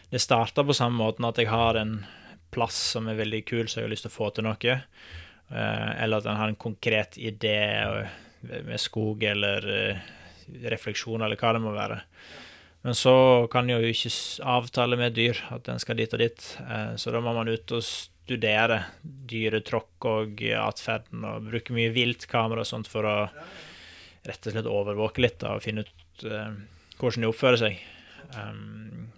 Det 0.09 0.23
starter 0.25 0.65
på 0.65 0.73
samme 0.73 0.97
måten 0.97 1.27
at 1.29 1.37
jeg 1.37 1.51
har 1.53 1.77
en 1.77 1.99
plass 2.49 2.77
som 2.95 3.11
er 3.11 3.19
veldig 3.19 3.43
kul, 3.45 3.67
så 3.69 3.81
jeg 3.81 3.85
har 3.85 3.93
lyst 3.93 4.07
til 4.07 4.13
å 4.13 4.17
få 4.17 4.31
til 4.33 4.47
noe. 4.47 4.77
Eh, 5.53 5.91
eller 6.03 6.17
at 6.17 6.29
en 6.29 6.41
har 6.41 6.49
en 6.49 6.57
konkret 6.57 7.19
idé 7.21 7.61
med 8.41 8.81
skog 8.81 9.23
eller 9.25 9.69
eh, 9.69 10.07
refleksjon, 10.73 11.21
eller 11.21 11.37
hva 11.37 11.53
det 11.53 11.63
må 11.65 11.75
være. 11.77 12.01
Men 12.87 12.97
så 12.97 13.49
kan 13.53 13.69
jo 13.69 13.81
ikke 13.85 14.13
avtale 14.49 14.97
med 14.97 15.17
dyr 15.17 15.41
at 15.53 15.67
den 15.67 15.81
skal 15.83 15.99
dit 15.99 16.13
og 16.15 16.23
dit, 16.23 16.45
eh, 16.65 16.95
så 16.97 17.13
da 17.13 17.21
må 17.25 17.35
man 17.37 17.53
ut 17.53 17.77
og 17.77 17.85
studere 18.29 18.83
dyretråkk 19.01 20.09
og 20.09 20.43
atferden, 20.61 21.25
og 21.25 21.49
bruke 21.49 21.73
mye 21.77 21.93
viltkamera 21.95 22.65
og 22.65 22.69
sånt 22.69 22.91
for 22.91 23.09
å 23.09 23.17
rett 24.29 24.49
og 24.49 24.53
slett 24.53 24.69
overvåke 24.69 25.23
litt 25.25 25.39
da, 25.41 25.55
og 25.57 25.65
finne 25.65 25.87
ut 25.87 26.27
uh, 26.29 26.53
hvordan 27.01 27.25
de 27.25 27.31
oppfører 27.31 27.63
seg. 27.63 27.81
Um, 28.37 29.09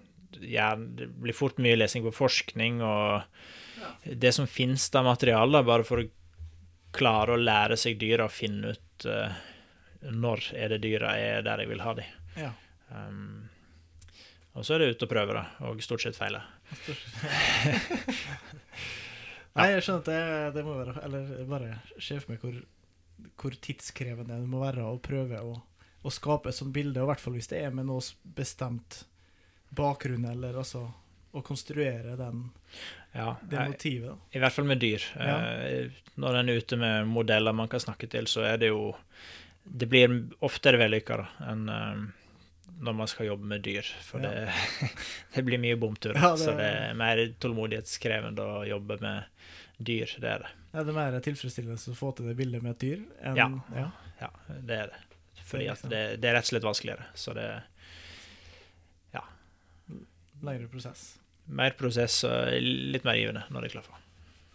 ja, 0.47 0.73
det 0.79 1.11
blir 1.19 1.37
fort 1.37 1.59
mye 1.59 1.79
lesing 1.79 2.07
på 2.07 2.15
forskning 2.15 2.79
og 2.87 3.27
det 4.05 4.31
som 4.37 4.47
finnes 4.47 4.87
av 4.95 5.09
materiale, 5.09 5.65
bare 5.67 5.87
for 5.89 6.05
å 6.05 6.09
klare 6.95 7.35
å 7.35 7.41
lære 7.41 7.79
seg 7.79 7.99
dyra 7.99 8.29
og 8.29 8.35
finne 8.35 8.75
ut 8.77 9.09
uh, 9.11 9.35
når 10.07 10.53
er 10.57 10.75
det 10.75 10.83
dyra 10.85 11.17
er 11.19 11.43
der 11.47 11.65
jeg 11.65 11.73
vil 11.73 11.83
ha 11.85 11.97
dem. 11.99 12.15
Ja. 12.39 12.53
Um, 12.95 13.51
og 14.55 14.67
så 14.67 14.77
er 14.77 14.83
det 14.83 14.95
ut 14.95 15.05
og 15.07 15.11
prøve, 15.11 15.37
da, 15.37 15.45
og 15.67 15.83
stort 15.85 16.05
sett 16.05 16.19
feile. 16.19 16.43
Nei, 19.59 19.67
jeg 19.75 19.83
skjønner 19.83 20.01
at 20.01 20.09
det, 20.11 20.21
det 20.55 20.63
må 20.67 20.77
være 20.79 20.95
Eller 21.07 21.31
bare 21.51 21.71
se 21.99 22.19
for 22.23 22.33
meg 22.33 22.45
hvor, 22.45 22.59
hvor 23.43 23.57
tidskrevende 23.67 24.39
det 24.39 24.49
må 24.51 24.63
være 24.63 24.85
å 24.87 25.01
prøve 25.03 25.41
å, 25.43 25.57
å 26.07 26.13
skape 26.15 26.53
et 26.53 26.57
sånt 26.57 26.75
bilde, 26.75 27.01
og 27.01 27.09
i 27.09 27.11
hvert 27.13 27.25
fall 27.25 27.37
hvis 27.37 27.51
det 27.51 27.65
er 27.65 27.75
med 27.75 27.89
noe 27.91 28.05
bestemt 28.39 29.03
bakgrunn, 29.77 30.25
eller 30.31 30.57
altså 30.63 30.87
å 31.31 31.43
konstruere 31.47 32.17
den, 32.19 32.49
Ja, 33.15 33.37
det 33.43 33.67
motivet. 33.71 34.19
I 34.35 34.41
hvert 34.43 34.55
fall 34.55 34.67
med 34.67 34.81
dyr. 34.83 35.05
Ja. 35.15 35.37
Eh, 35.63 35.99
Når 36.19 36.41
en 36.41 36.49
er 36.51 36.59
ute 36.59 36.79
med 36.79 37.07
modeller 37.07 37.55
man 37.55 37.71
kan 37.71 37.83
snakke 37.83 38.09
til, 38.11 38.27
så 38.27 38.43
er 38.49 38.57
det 38.59 38.73
jo 38.73 38.97
Det 39.63 39.87
blir 39.87 40.09
oftere 40.43 40.81
vellykka 40.81 41.21
enn 41.53 41.69
eh, 41.71 42.01
når 42.81 42.95
man 42.97 43.09
skal 43.13 43.27
jobbe 43.31 43.45
med 43.51 43.63
dyr. 43.67 43.87
For 44.07 44.21
Ja. 44.25 44.31
det, 44.31 44.91
det 45.35 45.45
blir 45.47 45.61
mye 45.61 45.77
bomturer. 45.81 46.17
Ja, 46.21 46.31
det- 46.37 46.45
Så 46.47 46.55
det 46.57 46.69
er 46.71 46.95
mer 46.99 47.21
tålmodighetskrevende 47.41 48.41
å 48.41 48.63
jobbe 48.69 48.97
med 49.01 49.25
dyr. 49.79 50.07
Det 50.21 50.31
er 50.35 50.39
det. 50.47 50.51
Er 50.75 50.85
det 50.87 50.95
mer 50.95 51.19
tilfredsstillende 51.25 51.77
å 51.93 51.97
få 51.99 52.13
til 52.17 52.27
det 52.31 52.37
bildet 52.39 52.63
med 52.63 52.77
et 52.77 52.83
dyr 52.87 53.01
enn 53.23 53.37
Ja. 53.37 53.49
ja. 53.77 53.91
Ja, 54.21 54.29
det 54.49 54.77
er 54.79 54.87
det. 54.93 54.99
Fordi 55.51 55.65
Det 55.65 55.71
er 55.71 55.73
at 55.73 55.91
det, 55.91 56.03
det 56.21 56.29
er 56.31 56.35
rett 56.37 56.45
og 56.47 56.51
slett 56.53 56.67
vanskeligere. 56.69 57.07
Så 57.17 57.35
det 57.35 57.47
er 57.49 57.63
lengre 60.43 60.69
prosess? 60.73 61.19
mer 61.51 61.73
prosess 61.75 62.23
og 62.25 62.53
litt 62.63 63.03
mer 63.05 63.17
givende 63.19 63.43
når 63.51 63.65
det 63.65 63.69
er 63.71 63.73
klar 63.75 63.83
for. 63.89 63.97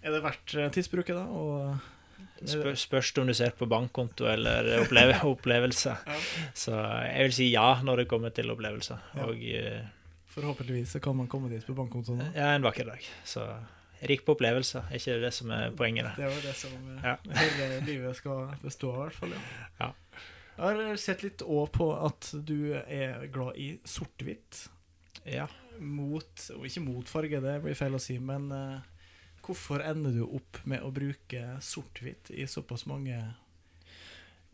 Er 0.05 0.13
det 0.15 0.22
verdt 0.24 0.53
eh, 0.55 0.70
tidsbruket, 0.72 1.17
da? 1.17 1.25
Og 1.27 1.75
Spør, 2.46 2.76
spørs 2.78 3.12
om 3.22 3.30
du 3.30 3.34
ser 3.34 3.54
på 3.58 3.66
bankkonto 3.72 4.28
eller 4.30 4.68
oppleve, 4.82 5.16
opplevelser. 5.34 6.02
Ja. 6.06 6.18
Så 6.54 6.76
jeg 6.76 7.30
vil 7.30 7.34
si 7.38 7.48
ja 7.54 7.70
når 7.84 8.04
det 8.04 8.08
kommer 8.12 8.34
til 8.36 8.52
opplevelser. 8.54 9.00
Ja. 9.16 9.26
Og 9.30 9.40
eh, 9.48 9.88
forhåpentligvis 10.36 10.98
så 10.98 11.02
kan 11.04 11.16
man 11.18 11.30
komme 11.32 11.50
dit 11.54 11.66
på 11.66 11.74
bankkontoen. 11.78 12.22
ja, 12.36 12.52
en 12.56 12.66
vakker 12.68 12.86
dag. 12.92 13.08
Så 13.24 13.46
rik 14.06 14.26
på 14.28 14.36
opplevelser, 14.36 14.90
er 14.92 15.00
ikke 15.00 15.18
det 15.24 15.32
som 15.34 15.52
er 15.56 15.72
poenget? 15.74 16.12
Det 16.20 16.28
er 16.28 16.34
jo 16.36 16.44
det 16.44 16.56
som 16.60 16.74
eh, 16.98 17.08
Ja. 17.08 17.16
hele 17.42 17.70
livet 17.88 18.18
skal 18.20 18.50
bestå 18.62 18.92
av, 18.92 18.98
i 19.00 19.04
hvert 19.08 19.20
fall. 19.24 19.38
Ja. 19.80 19.92
Jeg 20.56 20.80
har 20.88 21.00
sett 21.02 21.24
litt 21.26 21.42
òg 21.44 21.72
på 21.76 21.90
at 21.98 22.30
du 22.48 22.76
er 22.78 23.26
glad 23.34 23.58
i 23.60 23.74
sort-hvitt. 23.84 24.66
Ja. 25.28 25.48
Mot, 25.80 26.46
ikke 26.64 26.84
mot 26.84 27.10
farge, 27.12 27.42
det 27.44 27.58
blir 27.64 27.76
feil 27.76 27.96
å 27.98 28.00
si, 28.00 28.20
men 28.24 28.52
eh, 28.56 28.84
hvorfor 29.46 29.84
ender 29.86 30.16
du 30.16 30.24
opp 30.25 30.62
med 30.66 30.84
å 30.84 30.92
bruke 30.94 31.44
sort-hvitt 31.64 32.32
i 32.34 32.48
såpass 32.50 32.86
mange 32.90 33.14
er, 33.16 33.34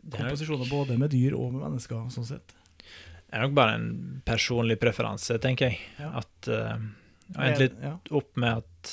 nok, 0.02 0.18
komposisjoner, 0.18 0.68
både 0.70 0.98
med 1.00 1.12
dyr 1.14 1.36
og 1.38 1.54
med 1.54 1.64
mennesker, 1.64 2.04
sånn 2.12 2.28
sett? 2.28 2.56
det 3.32 3.38
er 3.38 3.46
nok 3.46 3.54
bare 3.56 3.76
en 3.78 3.92
personlig 4.28 4.74
preferanse, 4.76 5.38
tenker 5.40 5.70
jeg. 5.70 5.78
Ja. 5.96 6.10
At 6.20 6.48
uh, 6.52 6.74
endt 7.40 7.78
ja. 7.80 7.94
opp 8.12 8.36
med 8.36 8.60
at 8.60 8.90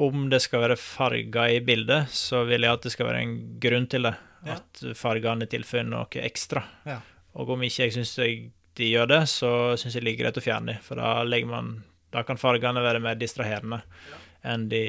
om 0.00 0.30
det 0.32 0.38
skal 0.40 0.62
være 0.64 0.78
farger 0.80 1.58
i 1.58 1.60
bildet, 1.60 2.08
så 2.08 2.40
vil 2.48 2.64
jeg 2.64 2.78
at 2.78 2.86
det 2.86 2.92
skal 2.94 3.10
være 3.10 3.20
en 3.26 3.34
grunn 3.60 3.88
til 3.92 4.08
det. 4.08 4.14
Ja. 4.46 4.56
At 4.56 4.80
fargene 4.96 5.50
tilføyer 5.52 5.84
noe 5.90 6.24
ekstra. 6.24 6.62
Ja. 6.88 6.96
Og 7.36 7.52
om 7.52 7.68
ikke 7.68 7.90
jeg 7.90 7.98
syns 7.98 8.14
de 8.16 8.88
gjør 8.88 9.12
det, 9.12 9.20
så 9.28 9.52
syns 9.76 9.98
jeg 9.98 10.06
det 10.06 10.14
er 10.14 10.20
greit 10.22 10.40
å 10.40 10.46
fjerne 10.46 10.72
dem. 10.72 10.80
For 10.86 10.96
da, 10.96 11.20
man, 11.52 11.74
da 12.16 12.24
kan 12.24 12.40
fargene 12.40 12.80
være 12.80 13.04
mer 13.04 13.20
distraherende 13.20 13.82
enn 14.46 14.68
de, 14.70 14.84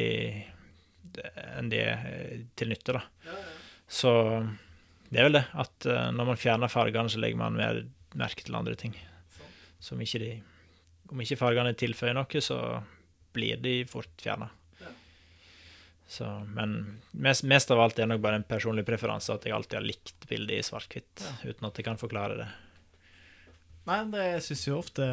enn 1.58 1.72
de 1.72 1.82
er 1.84 2.46
til 2.60 2.72
nytte. 2.72 2.98
da. 2.98 3.36
Så 3.92 4.14
det 5.12 5.20
er 5.20 5.28
vel 5.28 5.40
det, 5.40 5.46
at 5.60 5.90
eh, 5.92 6.08
når 6.16 6.32
man 6.32 6.40
fjerner 6.40 6.72
fargene, 6.72 7.12
så 7.12 7.20
legger 7.20 7.42
man 7.42 7.60
mer 7.60 7.84
merke 8.16 8.46
til 8.48 8.56
andre 8.56 8.78
ting. 8.80 8.96
Som 9.82 10.02
ikke 10.04 10.22
de 10.22 10.32
Om 11.12 11.20
ikke 11.20 11.40
fargene 11.40 11.74
tilføyer 11.76 12.16
noe, 12.16 12.40
så 12.40 12.58
blir 13.36 13.58
de 13.60 13.82
fort 13.90 14.14
fjerna. 14.24 14.48
Så, 16.12 16.28
men 16.56 17.02
mest, 17.12 17.44
mest 17.48 17.72
av 17.72 17.80
alt 17.84 18.00
er 18.00 18.08
nok 18.08 18.22
bare 18.24 18.40
en 18.40 18.48
personlig 18.48 18.84
preferanse, 18.88 19.32
at 19.32 19.46
jeg 19.48 19.56
alltid 19.56 19.78
har 19.78 19.86
likt 19.86 20.26
bildet 20.28 20.58
i 20.58 20.64
svart-hvitt, 20.68 21.24
uten 21.44 21.68
at 21.68 21.80
jeg 21.80 21.88
kan 21.88 22.00
forklare 22.00 22.36
det. 22.40 22.48
Nei, 23.88 24.00
det 24.12 24.26
syns 24.44 24.66
jo 24.68 24.80
ofte 24.80 25.08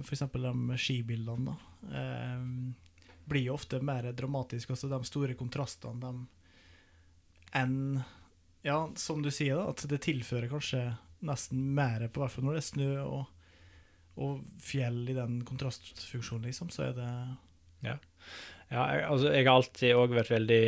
f.eks. 0.00 0.24
de 0.32 0.78
skibildene, 0.80 1.52
da. 1.52 1.98
Eh, 2.00 2.46
blir 3.30 3.46
jo 3.48 3.56
ofte 3.56 3.80
mer 3.84 4.10
dramatisk, 4.16 4.72
Altså 4.74 4.90
de 4.90 5.00
store 5.08 5.36
kontrastene, 5.38 6.00
de 6.00 7.60
enn 7.60 8.00
Ja, 8.62 8.90
som 9.00 9.22
du 9.24 9.30
sier, 9.32 9.56
da, 9.56 9.70
at 9.72 9.86
det 9.88 10.02
tilfører 10.04 10.50
kanskje 10.50 10.82
nesten 11.24 11.62
mer, 11.76 12.06
på 12.08 12.20
hvert 12.20 12.34
fall 12.34 12.44
når 12.44 12.58
det 12.58 12.60
er 12.60 12.68
snø 12.68 12.90
og, 13.02 13.22
og 14.20 14.42
fjell 14.60 15.02
i 15.08 15.16
den 15.16 15.40
kontrastfunksjonen, 15.48 16.48
liksom, 16.48 16.68
så 16.72 16.90
er 16.90 16.98
det 16.98 17.10
Ja, 18.70 18.84
jeg, 18.94 19.06
altså, 19.08 19.32
jeg 19.34 19.46
har 19.48 19.56
alltid 19.56 19.96
òg 19.98 20.12
vært 20.14 20.30
veldig 20.30 20.62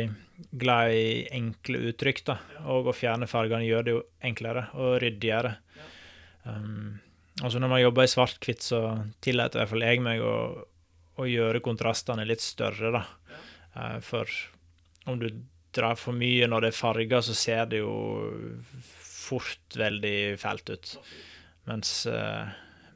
glad 0.59 0.91
i 0.97 1.05
enkle 1.37 1.85
uttrykk, 1.91 2.23
da. 2.27 2.35
Og 2.73 2.89
å 2.91 2.95
fjerne 2.97 3.29
fargene 3.31 3.63
gjør 3.63 3.85
det 3.85 3.93
jo 3.93 4.01
enklere 4.27 4.65
og 4.75 4.97
ryddigere. 5.03 5.53
Um, 6.43 6.97
altså 7.39 7.61
når 7.63 7.71
man 7.71 7.83
jobber 7.85 8.03
i 8.03 8.11
svart-hvitt, 8.11 8.65
så 8.65 8.81
tillater 9.23 9.61
i 9.61 9.63
hvert 9.63 9.71
fall 9.71 9.87
jeg 9.87 10.03
meg 10.03 10.25
å, 10.25 10.35
å 11.19 11.27
gjøre 11.29 11.61
kontrastene 11.63 12.25
litt 12.25 12.41
større, 12.41 12.91
da. 12.95 13.03
Eh, 13.75 13.99
for 14.05 14.29
om 15.09 15.19
du 15.19 15.29
drar 15.73 15.97
for 15.99 16.15
mye 16.15 16.47
når 16.49 16.65
det 16.65 16.71
er 16.73 16.77
farger, 16.77 17.23
så 17.25 17.35
ser 17.37 17.69
det 17.71 17.81
jo 17.81 17.93
fort 18.83 19.77
veldig 19.79 20.17
fælt 20.41 20.73
ut. 20.73 20.95
Mens, 21.69 22.05
eh, 22.05 22.49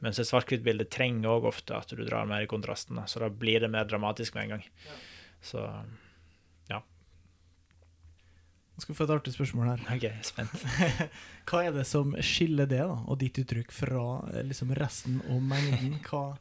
mens 0.04 0.20
et 0.20 0.28
svart-hvitt-bilde 0.28 0.88
trenger 0.92 1.30
òg 1.32 1.48
ofte 1.50 1.76
at 1.76 1.94
du 1.94 2.04
drar 2.04 2.28
mer 2.28 2.44
i 2.44 2.50
kontrasten, 2.50 2.98
da. 3.00 3.06
så 3.06 3.22
da 3.24 3.30
blir 3.30 3.64
det 3.64 3.72
mer 3.72 3.88
dramatisk 3.88 4.36
med 4.36 4.44
en 4.44 4.54
gang. 4.56 4.68
Så 5.42 5.62
ja. 6.68 6.82
Nå 8.74 8.84
skal 8.84 8.92
vi 8.92 8.98
få 8.98 9.08
et 9.08 9.14
artig 9.16 9.34
spørsmål 9.34 9.72
her. 9.72 9.86
OK, 9.96 10.06
spent. 10.26 10.66
Hva 11.48 11.64
er 11.64 11.74
det 11.74 11.86
som 11.88 12.14
skiller 12.22 12.68
det 12.70 12.84
da, 12.84 13.00
og 13.08 13.18
ditt 13.22 13.40
uttrykk 13.42 13.74
fra 13.74 14.04
eh, 14.34 14.44
liksom 14.46 14.74
resten 14.78 15.22
og 15.32 15.42
mengden? 15.42 15.98
Hva 16.06 16.36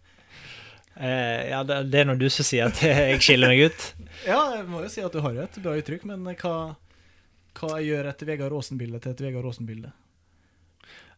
Eh, 0.99 1.49
ja, 1.51 1.61
det, 1.67 1.83
det 1.91 2.01
er 2.01 2.07
nå 2.09 2.15
du 2.17 2.25
som 2.33 2.45
sier 2.47 2.71
at 2.71 2.81
jeg 2.81 3.21
skiller 3.21 3.53
meg 3.53 3.69
ut. 3.69 3.87
Ja, 4.27 4.39
jeg 4.57 4.65
må 4.67 4.81
jo 4.81 4.89
si 4.89 5.03
at 5.05 5.13
du 5.13 5.21
har 5.21 5.35
et 5.43 5.57
bra 5.61 5.75
uttrykk, 5.77 6.07
men 6.09 6.23
hva, 6.41 6.55
hva 7.59 7.77
gjør 7.85 8.09
et 8.09 8.23
Vegard 8.27 8.55
Aasen-bilde 8.57 8.99
til 9.03 9.13
et 9.13 9.21
Vegard 9.27 9.45
Aasen-bilde? 9.45 9.91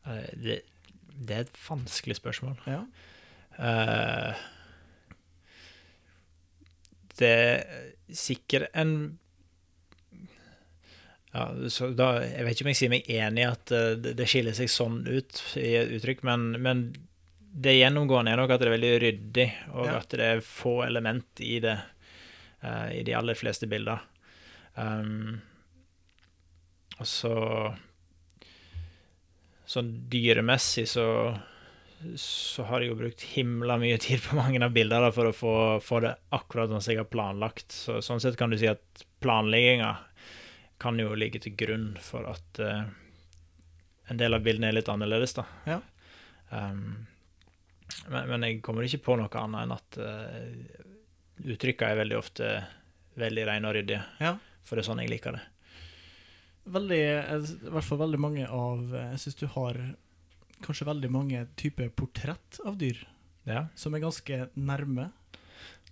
Eh, 0.03 0.27
det, 0.43 0.57
det 1.15 1.37
er 1.37 1.45
et 1.45 1.61
vanskelig 1.63 2.19
spørsmål. 2.19 2.59
Ja. 2.67 2.83
Eh, 3.59 4.43
det 7.19 7.31
er 7.31 7.65
sikkert 8.15 8.69
en 8.79 8.93
ja, 11.29 11.43
så 11.69 11.91
da, 11.93 12.23
Jeg 12.25 12.45
vet 12.45 12.55
ikke 12.55 12.65
om 12.65 12.69
jeg 12.71 12.77
sier 12.79 12.91
meg 12.93 13.09
enig 13.13 13.43
i 13.43 13.49
at 13.49 13.73
eh, 13.75 13.91
det, 14.01 14.15
det 14.17 14.27
skiller 14.29 14.55
seg 14.57 14.71
sånn 14.73 15.03
ut 15.05 15.41
i 15.61 15.75
et 15.77 15.91
uttrykk, 15.99 16.23
men, 16.25 16.47
men 16.63 16.87
det 17.51 17.77
gjennomgående 17.79 18.31
er 18.33 18.37
nok 18.39 18.51
at 18.53 18.61
det 18.61 18.67
er 18.69 18.75
veldig 18.77 18.91
ryddig, 19.03 19.47
og 19.73 19.85
Ja. 19.85 19.97
at 19.99 20.09
det 20.09 20.25
er 20.25 20.41
få 20.45 20.83
element 20.85 21.41
i 21.41 21.59
det 21.63 21.77
uh, 22.63 22.89
i 22.93 23.03
de 23.03 23.13
aller 23.17 23.33
fleste 23.39 23.67
bilder. 23.67 23.99
Um, 24.75 25.41
og 26.99 27.07
så 27.07 27.33
Sånn 29.69 29.91
dyremessig 30.09 30.87
så 30.89 31.05
så 32.15 32.63
har 32.63 32.79
jeg 32.79 32.93
jo 32.93 32.95
brukt 32.95 33.21
himla 33.35 33.75
mye 33.77 33.97
tid 33.99 34.21
på 34.23 34.37
mange 34.37 34.61
av 34.63 34.71
bildene 34.71 35.09
for 35.11 35.27
å 35.27 35.33
få, 35.35 35.53
få 35.83 35.99
det 36.05 36.13
akkurat 36.31 36.71
sånn 36.71 36.79
som 36.81 36.93
jeg 36.93 37.01
har 37.01 37.09
planlagt. 37.11 37.73
Så, 37.75 37.97
sånn 38.01 38.21
sett 38.23 38.37
kan 38.39 38.49
du 38.49 38.55
si 38.57 38.69
at 38.71 39.03
planlegginga 39.19 39.89
kan 40.79 40.95
jo 41.01 41.11
ligge 41.19 41.41
til 41.43 41.57
grunn 41.59 41.89
for 41.99 42.23
at 42.31 42.61
uh, 42.63 42.85
en 44.07 44.21
del 44.21 44.33
av 44.37 44.45
bildene 44.47 44.71
er 44.71 44.77
litt 44.79 44.87
annerledes, 44.89 45.35
da. 45.35 45.43
Ja. 45.67 45.81
Um, 46.55 47.03
men, 48.09 48.29
men 48.29 48.45
jeg 48.45 48.61
kommer 48.65 48.85
ikke 48.85 49.03
på 49.05 49.17
noe 49.19 49.41
annet 49.41 49.63
enn 49.65 49.75
at 49.75 49.99
uh, 50.01 51.49
uttrykka 51.53 51.89
er 51.89 52.01
veldig 52.03 52.19
ofte 52.19 52.49
veldig 53.19 53.45
rene 53.49 53.69
og 53.69 53.75
ryddige. 53.77 54.01
Ja. 54.21 54.35
For 54.65 54.77
det 54.77 54.83
er 54.83 54.89
sånn 54.91 55.01
jeg 55.03 55.11
liker 55.11 55.37
det. 55.37 55.45
Veldig, 56.69 56.99
eh, 56.99 57.47
I 57.65 57.73
hvert 57.73 57.87
fall 57.87 58.01
veldig 58.03 58.19
mange 58.21 58.45
av 58.45 58.91
eh, 58.93 59.07
Jeg 59.15 59.21
syns 59.23 59.39
du 59.39 59.47
har 59.55 59.79
kanskje 60.61 60.89
veldig 60.89 61.09
mange 61.09 61.45
typer 61.57 61.89
portrett 61.89 62.59
av 62.67 62.77
dyr 62.77 62.99
Ja. 63.47 63.67
som 63.79 63.95
er 63.95 64.03
ganske 64.03 64.49
nærme. 64.59 65.09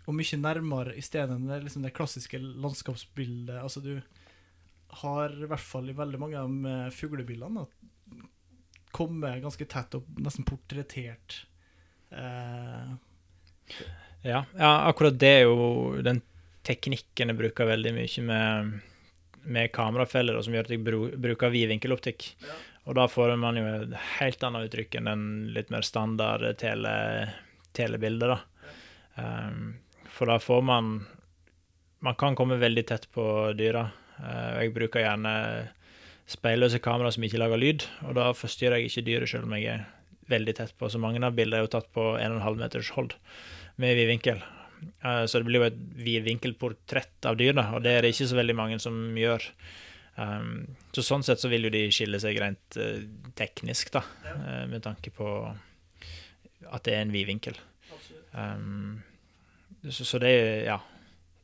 Og 0.05 0.15
mye 0.15 0.39
nærmere 0.39 0.93
i 0.95 1.01
stedet 1.03 1.33
enn 1.33 1.47
det, 1.47 1.63
liksom 1.63 1.83
det 1.83 1.95
klassiske 1.95 2.39
landskapsbildet. 2.39 3.57
Altså 3.63 3.81
du 3.81 4.01
har 5.01 5.33
i 5.33 5.49
hvert 5.49 5.63
fall 5.63 5.89
i 5.89 5.95
veldig 5.97 6.19
mange 6.19 6.37
av 6.39 6.67
eh, 6.71 6.89
fuglebildene 6.93 7.65
kommet 8.95 9.41
ganske 9.43 9.65
tett 9.67 9.97
og 9.97 10.05
nesten 10.23 10.45
portrettert 10.47 11.41
Eh, 12.11 12.95
Ja, 14.27 14.41
ja, 14.57 14.71
akkurat 14.89 15.15
det 15.19 15.27
er 15.27 15.45
jo 15.45 15.99
den 16.03 16.19
teknikken 16.67 17.31
jeg 17.31 17.37
bruker 17.37 17.69
veldig 17.69 17.93
mye 17.95 18.23
med, 18.27 18.71
med 19.47 19.71
kamerafeller, 19.71 20.39
som 20.43 20.55
gjør 20.55 20.67
at 20.67 20.73
jeg 20.73 20.83
bruker 20.83 21.21
bruker 21.23 21.53
vidvinkeloptikk. 21.53 22.25
Ja. 22.43 22.57
Og 22.87 22.95
da 22.95 23.05
får 23.11 23.35
man 23.39 23.59
jo 23.59 23.65
et 23.67 23.93
helt 24.17 24.43
annet 24.47 24.69
uttrykk 24.69 24.97
enn 24.99 25.09
den 25.11 25.23
litt 25.55 25.71
mer 25.71 25.83
standard 25.83 26.43
tele, 26.59 26.93
telebildet, 27.75 28.33
da. 28.33 28.39
Um, 29.17 29.77
for 30.13 30.29
da 30.29 30.37
får 30.37 30.61
man 30.61 31.07
Man 31.99 32.13
kan 32.13 32.35
komme 32.37 32.59
veldig 32.61 32.83
tett 32.85 33.07
på 33.11 33.23
dyra. 33.57 33.87
Uh, 34.21 34.61
jeg 34.61 34.73
bruker 34.75 35.01
gjerne 35.01 35.31
speilløse 36.29 36.77
kamera 36.79 37.09
som 37.11 37.23
ikke 37.25 37.39
lager 37.41 37.57
lyd, 37.57 37.87
og 38.05 38.13
da 38.19 38.27
forstyrrer 38.37 38.77
jeg 38.77 38.91
ikke 38.91 39.05
dyret 39.07 39.31
selv 39.31 39.47
om 39.47 39.55
jeg 39.57 39.71
er 39.73 39.85
veldig 40.31 40.55
tett 40.59 40.75
på. 40.77 40.89
Så 40.91 41.01
mange 41.01 41.23
av 41.25 41.35
bildene 41.37 41.61
er 41.61 41.67
jo 41.67 41.73
tatt 41.77 41.89
på 41.95 42.13
1,5 42.19 42.61
meters 42.61 42.93
hold 42.97 43.17
med 43.77 43.95
vidvinkel. 43.97 44.41
vinkel. 44.41 45.27
Så 45.27 45.39
det 45.39 45.47
blir 45.47 45.61
jo 45.61 45.67
et 45.67 45.77
vidvinkelportrett 46.05 47.25
av 47.29 47.37
dyr, 47.39 47.55
da, 47.57 47.69
og 47.75 47.83
det 47.85 47.95
er 47.95 48.05
det 48.05 48.13
ikke 48.13 48.29
så 48.29 48.37
veldig 48.37 48.55
mange 48.57 48.79
som 48.81 48.97
gjør. 49.17 49.45
Um, 50.17 50.65
så 50.95 51.03
sånn 51.05 51.25
sett 51.25 51.41
så 51.41 51.49
vil 51.51 51.67
jo 51.67 51.73
de 51.73 51.83
skille 51.93 52.17
seg 52.21 52.39
rent 52.41 52.77
eh, 52.81 53.03
teknisk, 53.37 53.91
da, 53.93 54.01
eh, 54.31 54.63
med 54.69 54.81
tanke 54.85 55.13
på 55.13 55.27
at 55.45 56.87
det 56.87 56.95
er 56.95 57.03
en 57.05 57.13
vidvinkel. 57.13 57.57
vinkel. 57.57 59.03
så, 59.93 60.05
så 60.05 60.21
det 60.21 60.31
er, 60.33 60.53
ja 60.71 60.79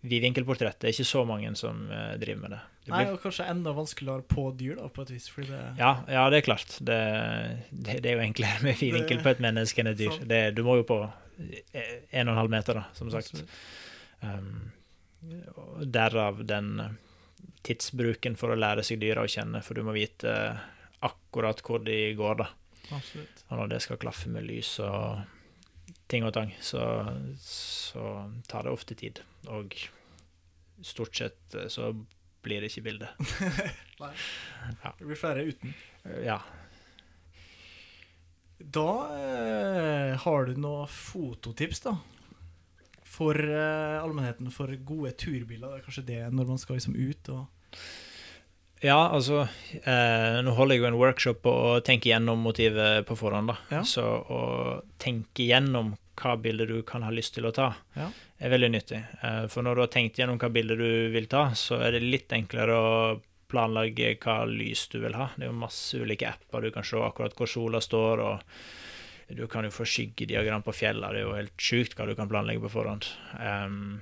Vidvinkelportrett. 0.04 0.82
Det 0.82 0.90
er 0.90 0.96
ikke 0.98 1.08
så 1.08 1.22
mange 1.24 1.54
som 1.56 1.86
eh, 1.88 2.16
driver 2.20 2.42
med 2.42 2.52
det. 2.58 2.64
Nei, 2.92 3.04
og 3.14 3.22
kanskje 3.24 3.46
enda 3.48 3.72
vanskeligere 3.76 4.26
på 4.28 4.50
dyr, 4.60 4.76
da, 4.76 4.90
på 4.92 5.06
et 5.06 5.14
vis. 5.14 5.30
Fordi 5.32 5.48
det 5.54 5.62
ja, 5.80 5.92
ja, 6.12 6.24
det 6.32 6.42
er 6.42 6.48
klart. 6.50 6.78
Det, 6.84 7.00
det, 7.72 8.00
det 8.04 8.12
er 8.12 8.18
jo 8.18 8.26
enklere 8.26 8.60
med 8.66 8.80
vidvinkel 8.82 9.22
på 9.24 9.32
et 9.32 9.44
menneske 9.44 9.84
enn 9.84 9.94
et 9.94 10.00
dyr. 10.02 10.18
Det, 10.28 10.42
du 10.58 10.64
må 10.68 10.76
jo 10.82 10.88
på 10.90 11.00
eh, 11.06 11.94
en 12.12 12.28
og 12.28 12.34
en 12.34 12.42
halv 12.42 12.52
meter, 12.52 12.82
da, 12.82 12.90
som 12.98 13.12
sagt. 13.14 13.40
Um, 14.24 14.74
derav 15.96 16.44
den 16.48 16.74
eh, 16.84 17.00
tidsbruken 17.64 18.36
for 18.40 18.52
å 18.52 18.60
lære 18.60 18.84
seg 18.84 19.00
dyra 19.04 19.24
å 19.24 19.32
kjenne, 19.32 19.64
for 19.64 19.80
du 19.80 19.88
må 19.88 19.96
vite 19.96 20.32
eh, 20.32 20.66
akkurat 21.08 21.64
hvor 21.64 21.84
de 21.84 21.98
går, 22.20 22.44
da. 22.44 22.50
Absolutt. 22.92 23.46
Og 23.48 23.62
når 23.62 23.72
det 23.72 23.84
skal 23.86 24.00
klaffe 24.02 24.32
med 24.32 24.48
lys 24.48 24.76
og 24.84 25.24
ting 26.12 26.28
og 26.28 26.34
tang, 26.36 26.52
så, 26.62 26.84
så 27.40 28.28
tar 28.50 28.68
det 28.68 28.76
ofte 28.76 28.98
tid. 29.00 29.24
Og 29.48 29.72
stort 30.84 31.16
sett 31.16 31.56
eh, 31.56 31.70
så 31.72 31.94
blir 32.44 32.62
det 32.64 32.70
ikke 32.72 32.84
Ja. 34.84 34.92
Det 35.00 35.06
blir 35.08 35.20
flere 35.20 35.46
uten. 35.50 35.74
Eh, 36.06 36.22
Ja. 36.28 36.40
Da 38.64 38.90
eh, 39.12 40.14
har 40.24 40.46
du 40.48 40.56
noen 40.56 40.88
fototips, 40.88 41.82
da. 41.84 41.98
For 43.14 43.36
eh, 43.38 43.98
allmennheten, 44.02 44.50
for 44.56 44.72
gode 44.88 45.12
turbilder. 45.20 45.74
Det 45.76 45.82
er 45.82 45.86
kanskje 45.88 46.06
det 46.08 46.22
når 46.34 46.48
man 46.54 46.62
skal 46.62 46.80
liksom 46.80 46.96
ut 46.98 47.30
og 47.34 47.44
Ja, 48.84 48.98
altså 49.16 49.44
eh, 49.84 50.40
Nå 50.44 50.52
holder 50.58 50.76
jeg 50.76 50.82
jo 50.84 50.88
en 50.90 50.98
workshop 51.00 51.44
på 51.46 51.52
å 51.74 51.76
tenke 51.86 52.10
gjennom 52.12 52.42
motivet 52.44 53.06
på 53.08 53.16
forhånd. 53.20 53.52
da. 53.54 53.58
Ja. 53.78 53.84
Så 53.88 54.04
å 54.04 54.42
tenke 55.00 55.46
gjennom 55.50 55.94
hva 56.20 56.36
bilde 56.42 56.68
du 56.70 56.82
kan 56.84 57.04
ha 57.04 57.10
lyst 57.12 57.34
til 57.36 57.46
å 57.50 57.54
ta, 57.54 57.74
Ja. 57.96 58.10
er 58.40 58.50
veldig 58.54 58.72
nyttig. 58.72 59.04
Eh, 59.24 59.48
for 59.48 59.64
når 59.64 59.76
du 59.76 59.82
har 59.82 59.88
tenkt 59.94 60.18
gjennom 60.18 60.38
hva 60.40 60.50
bilde 60.54 60.76
du 60.78 61.10
vil 61.14 61.26
ta, 61.28 61.50
så 61.58 61.80
er 61.82 61.92
det 61.92 62.02
litt 62.04 62.30
enklere 62.30 62.76
å 62.78 63.22
planlegge 63.50 64.16
hva 64.20 64.46
lys 64.50 64.88
du 64.90 65.00
vil 65.00 65.14
ha. 65.14 65.30
Det 65.38 65.46
er 65.46 65.52
jo 65.52 65.58
masse 65.60 65.94
ulike 66.02 66.26
apper. 66.28 66.62
Du 66.62 66.72
kan 66.72 66.84
se 66.84 66.98
akkurat 66.98 67.36
hvor 67.38 67.48
sola 67.48 67.80
står, 67.82 68.20
og 68.20 68.42
du 69.36 69.46
kan 69.48 69.64
jo 69.64 69.70
få 69.74 69.86
skyggediagram 69.86 70.64
på 70.66 70.74
fjellene. 70.74 71.12
Det 71.14 71.22
er 71.22 71.28
jo 71.28 71.36
helt 71.38 71.58
sjukt 71.58 71.96
hva 71.98 72.08
du 72.10 72.16
kan 72.16 72.30
planlegge 72.30 72.62
på 72.66 72.72
forhånd. 72.74 73.06
Um, 73.40 74.02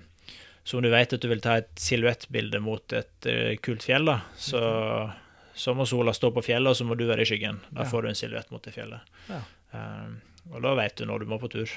så 0.64 0.78
om 0.78 0.84
du 0.84 0.90
vet 0.94 1.14
at 1.14 1.22
du 1.24 1.28
vil 1.28 1.42
ta 1.42 1.58
et 1.60 1.72
silhuettbilde 1.76 2.60
mot 2.64 2.94
et 2.94 3.28
uh, 3.28 3.56
kult 3.64 3.84
fjell, 3.84 4.06
da, 4.06 4.20
så, 4.38 4.62
så 5.58 5.74
må 5.76 5.86
sola 5.90 6.14
stå 6.16 6.32
på 6.36 6.44
fjellet, 6.46 6.70
og 6.72 6.76
så 6.80 6.86
må 6.88 6.96
du 7.00 7.06
være 7.10 7.22
i 7.26 7.30
skyggen. 7.30 7.60
Da 7.72 7.84
Ja. 7.84 7.90
får 7.90 8.02
du 8.04 8.10
en 8.12 8.20
silhuett 8.20 8.52
mot 8.52 8.64
det 8.64 8.74
fjellet. 8.76 9.02
Ja. 9.30 9.42
Um, 9.74 10.22
og 10.52 10.62
da 10.64 10.76
vet 10.76 10.96
du 10.98 11.06
når 11.06 11.20
du 11.20 11.26
må 11.32 11.38
på 11.40 11.50
tur. 11.52 11.70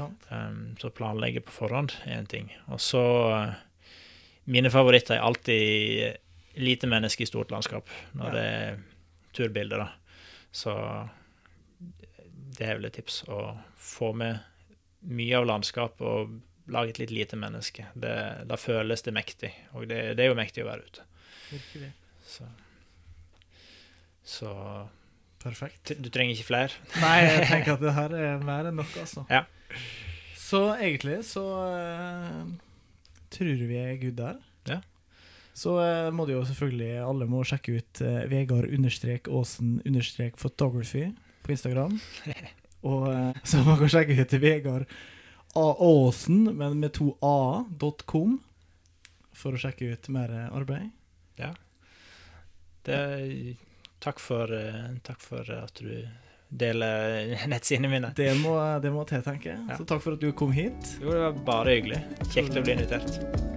Um, 0.00 0.76
så 0.80 0.90
planlegge 0.90 1.40
på 1.44 1.52
forhånd 1.54 1.92
er 2.06 2.18
en 2.18 2.26
ting. 2.30 2.48
Og 2.72 2.80
så 2.82 3.02
eh, 3.34 3.54
Mine 4.50 4.68
favoritter 4.70 5.16
er 5.16 5.22
alltid 5.24 6.60
lite 6.60 6.86
menneske 6.90 7.22
i 7.24 7.26
stort 7.26 7.50
landskap, 7.50 7.88
når 8.12 8.26
Ja. 8.26 8.32
det 8.34 8.42
er 8.44 8.82
turbilder, 9.34 9.78
da. 9.78 9.86
Så 10.52 10.74
det 12.58 12.66
er 12.68 12.76
vel 12.76 12.84
et 12.90 12.92
tips. 12.98 13.22
Å 13.28 13.56
få 13.80 14.12
med 14.14 14.38
mye 15.08 15.38
av 15.40 15.46
landskapet 15.48 16.04
og 16.06 16.36
lage 16.70 16.90
et 16.94 16.98
litt 17.02 17.10
lite 17.10 17.36
menneske. 17.40 17.86
Det, 17.94 18.12
da 18.48 18.56
føles 18.60 19.02
det 19.02 19.12
mektig, 19.16 19.50
og 19.74 19.88
det, 19.90 20.02
det 20.16 20.24
er 20.26 20.30
jo 20.30 20.36
mektig 20.38 20.62
å 20.64 20.68
være 20.70 20.86
ute. 20.86 21.02
Virkelig. 21.50 21.90
Så, 22.28 22.46
så 24.24 24.52
Perfekt. 25.42 25.92
du 26.00 26.08
trenger 26.08 26.36
ikke 26.36 26.46
flere. 26.52 26.78
Nei, 27.02 27.16
jeg 27.26 27.48
tenker 27.52 27.74
at 27.76 27.82
det 27.84 27.92
her 27.98 28.14
er 28.16 28.44
mer 28.44 28.70
enn 28.70 28.78
nok, 28.80 28.94
altså. 29.02 29.26
Ja. 29.32 29.42
Så 30.38 30.60
egentlig 30.76 31.22
så 31.26 31.44
uh, 31.44 32.42
tror 33.32 33.64
vi 33.68 33.78
er 33.80 33.96
good 34.02 34.18
der. 34.18 34.40
Ja. 34.68 34.80
Så 35.54 35.78
uh, 35.78 36.10
må 36.14 36.26
det 36.28 36.36
jo 36.36 36.44
selvfølgelig 36.48 36.92
alle 37.04 37.28
må 37.30 37.42
sjekke 37.48 37.78
ut 37.78 38.02
uh, 38.04 38.22
Vegard 38.30 38.68
understrek 38.68 39.30
Aasen 39.30 39.78
understrek 39.86 40.38
photography 40.40 41.08
på 41.46 41.54
Instagram. 41.56 41.98
Og 42.90 43.08
uh, 43.08 43.44
så 43.44 43.64
man 43.66 43.80
kan 43.80 43.92
sjekke 43.96 44.18
ut 44.20 44.38
Vegard. 44.42 44.88
Aasen, 45.54 46.48
men 46.58 46.80
med 46.82 46.96
to 46.98 47.12
a.com, 47.22 48.40
for 49.34 49.54
å 49.54 49.60
sjekke 49.60 49.92
ut 49.94 50.10
mer 50.10 50.32
arbeid. 50.50 50.90
arbeid. 51.38 51.60
Det, 52.84 53.56
takk, 53.98 54.20
for, 54.20 54.52
eh, 54.52 54.96
takk 55.02 55.20
for 55.20 55.48
at 55.50 55.80
du 55.80 56.04
deler 56.48 57.34
nettsidene 57.52 57.90
mine. 57.90 58.12
Det 58.16 58.30
må, 58.42 58.56
det 58.82 58.92
må 58.94 59.06
tiltenke. 59.08 59.56
Ja. 59.68 59.78
Så 59.78 59.88
takk 59.88 60.04
for 60.04 60.18
at 60.18 60.22
du 60.22 60.30
kom 60.36 60.52
hit. 60.54 60.96
Jo, 61.02 61.10
det 61.12 61.24
var 61.26 61.42
bare 61.48 61.78
hyggelig. 61.78 62.04
Kjekt 62.30 62.56
å 62.58 62.64
bli 62.64 62.76
invitert. 62.78 63.53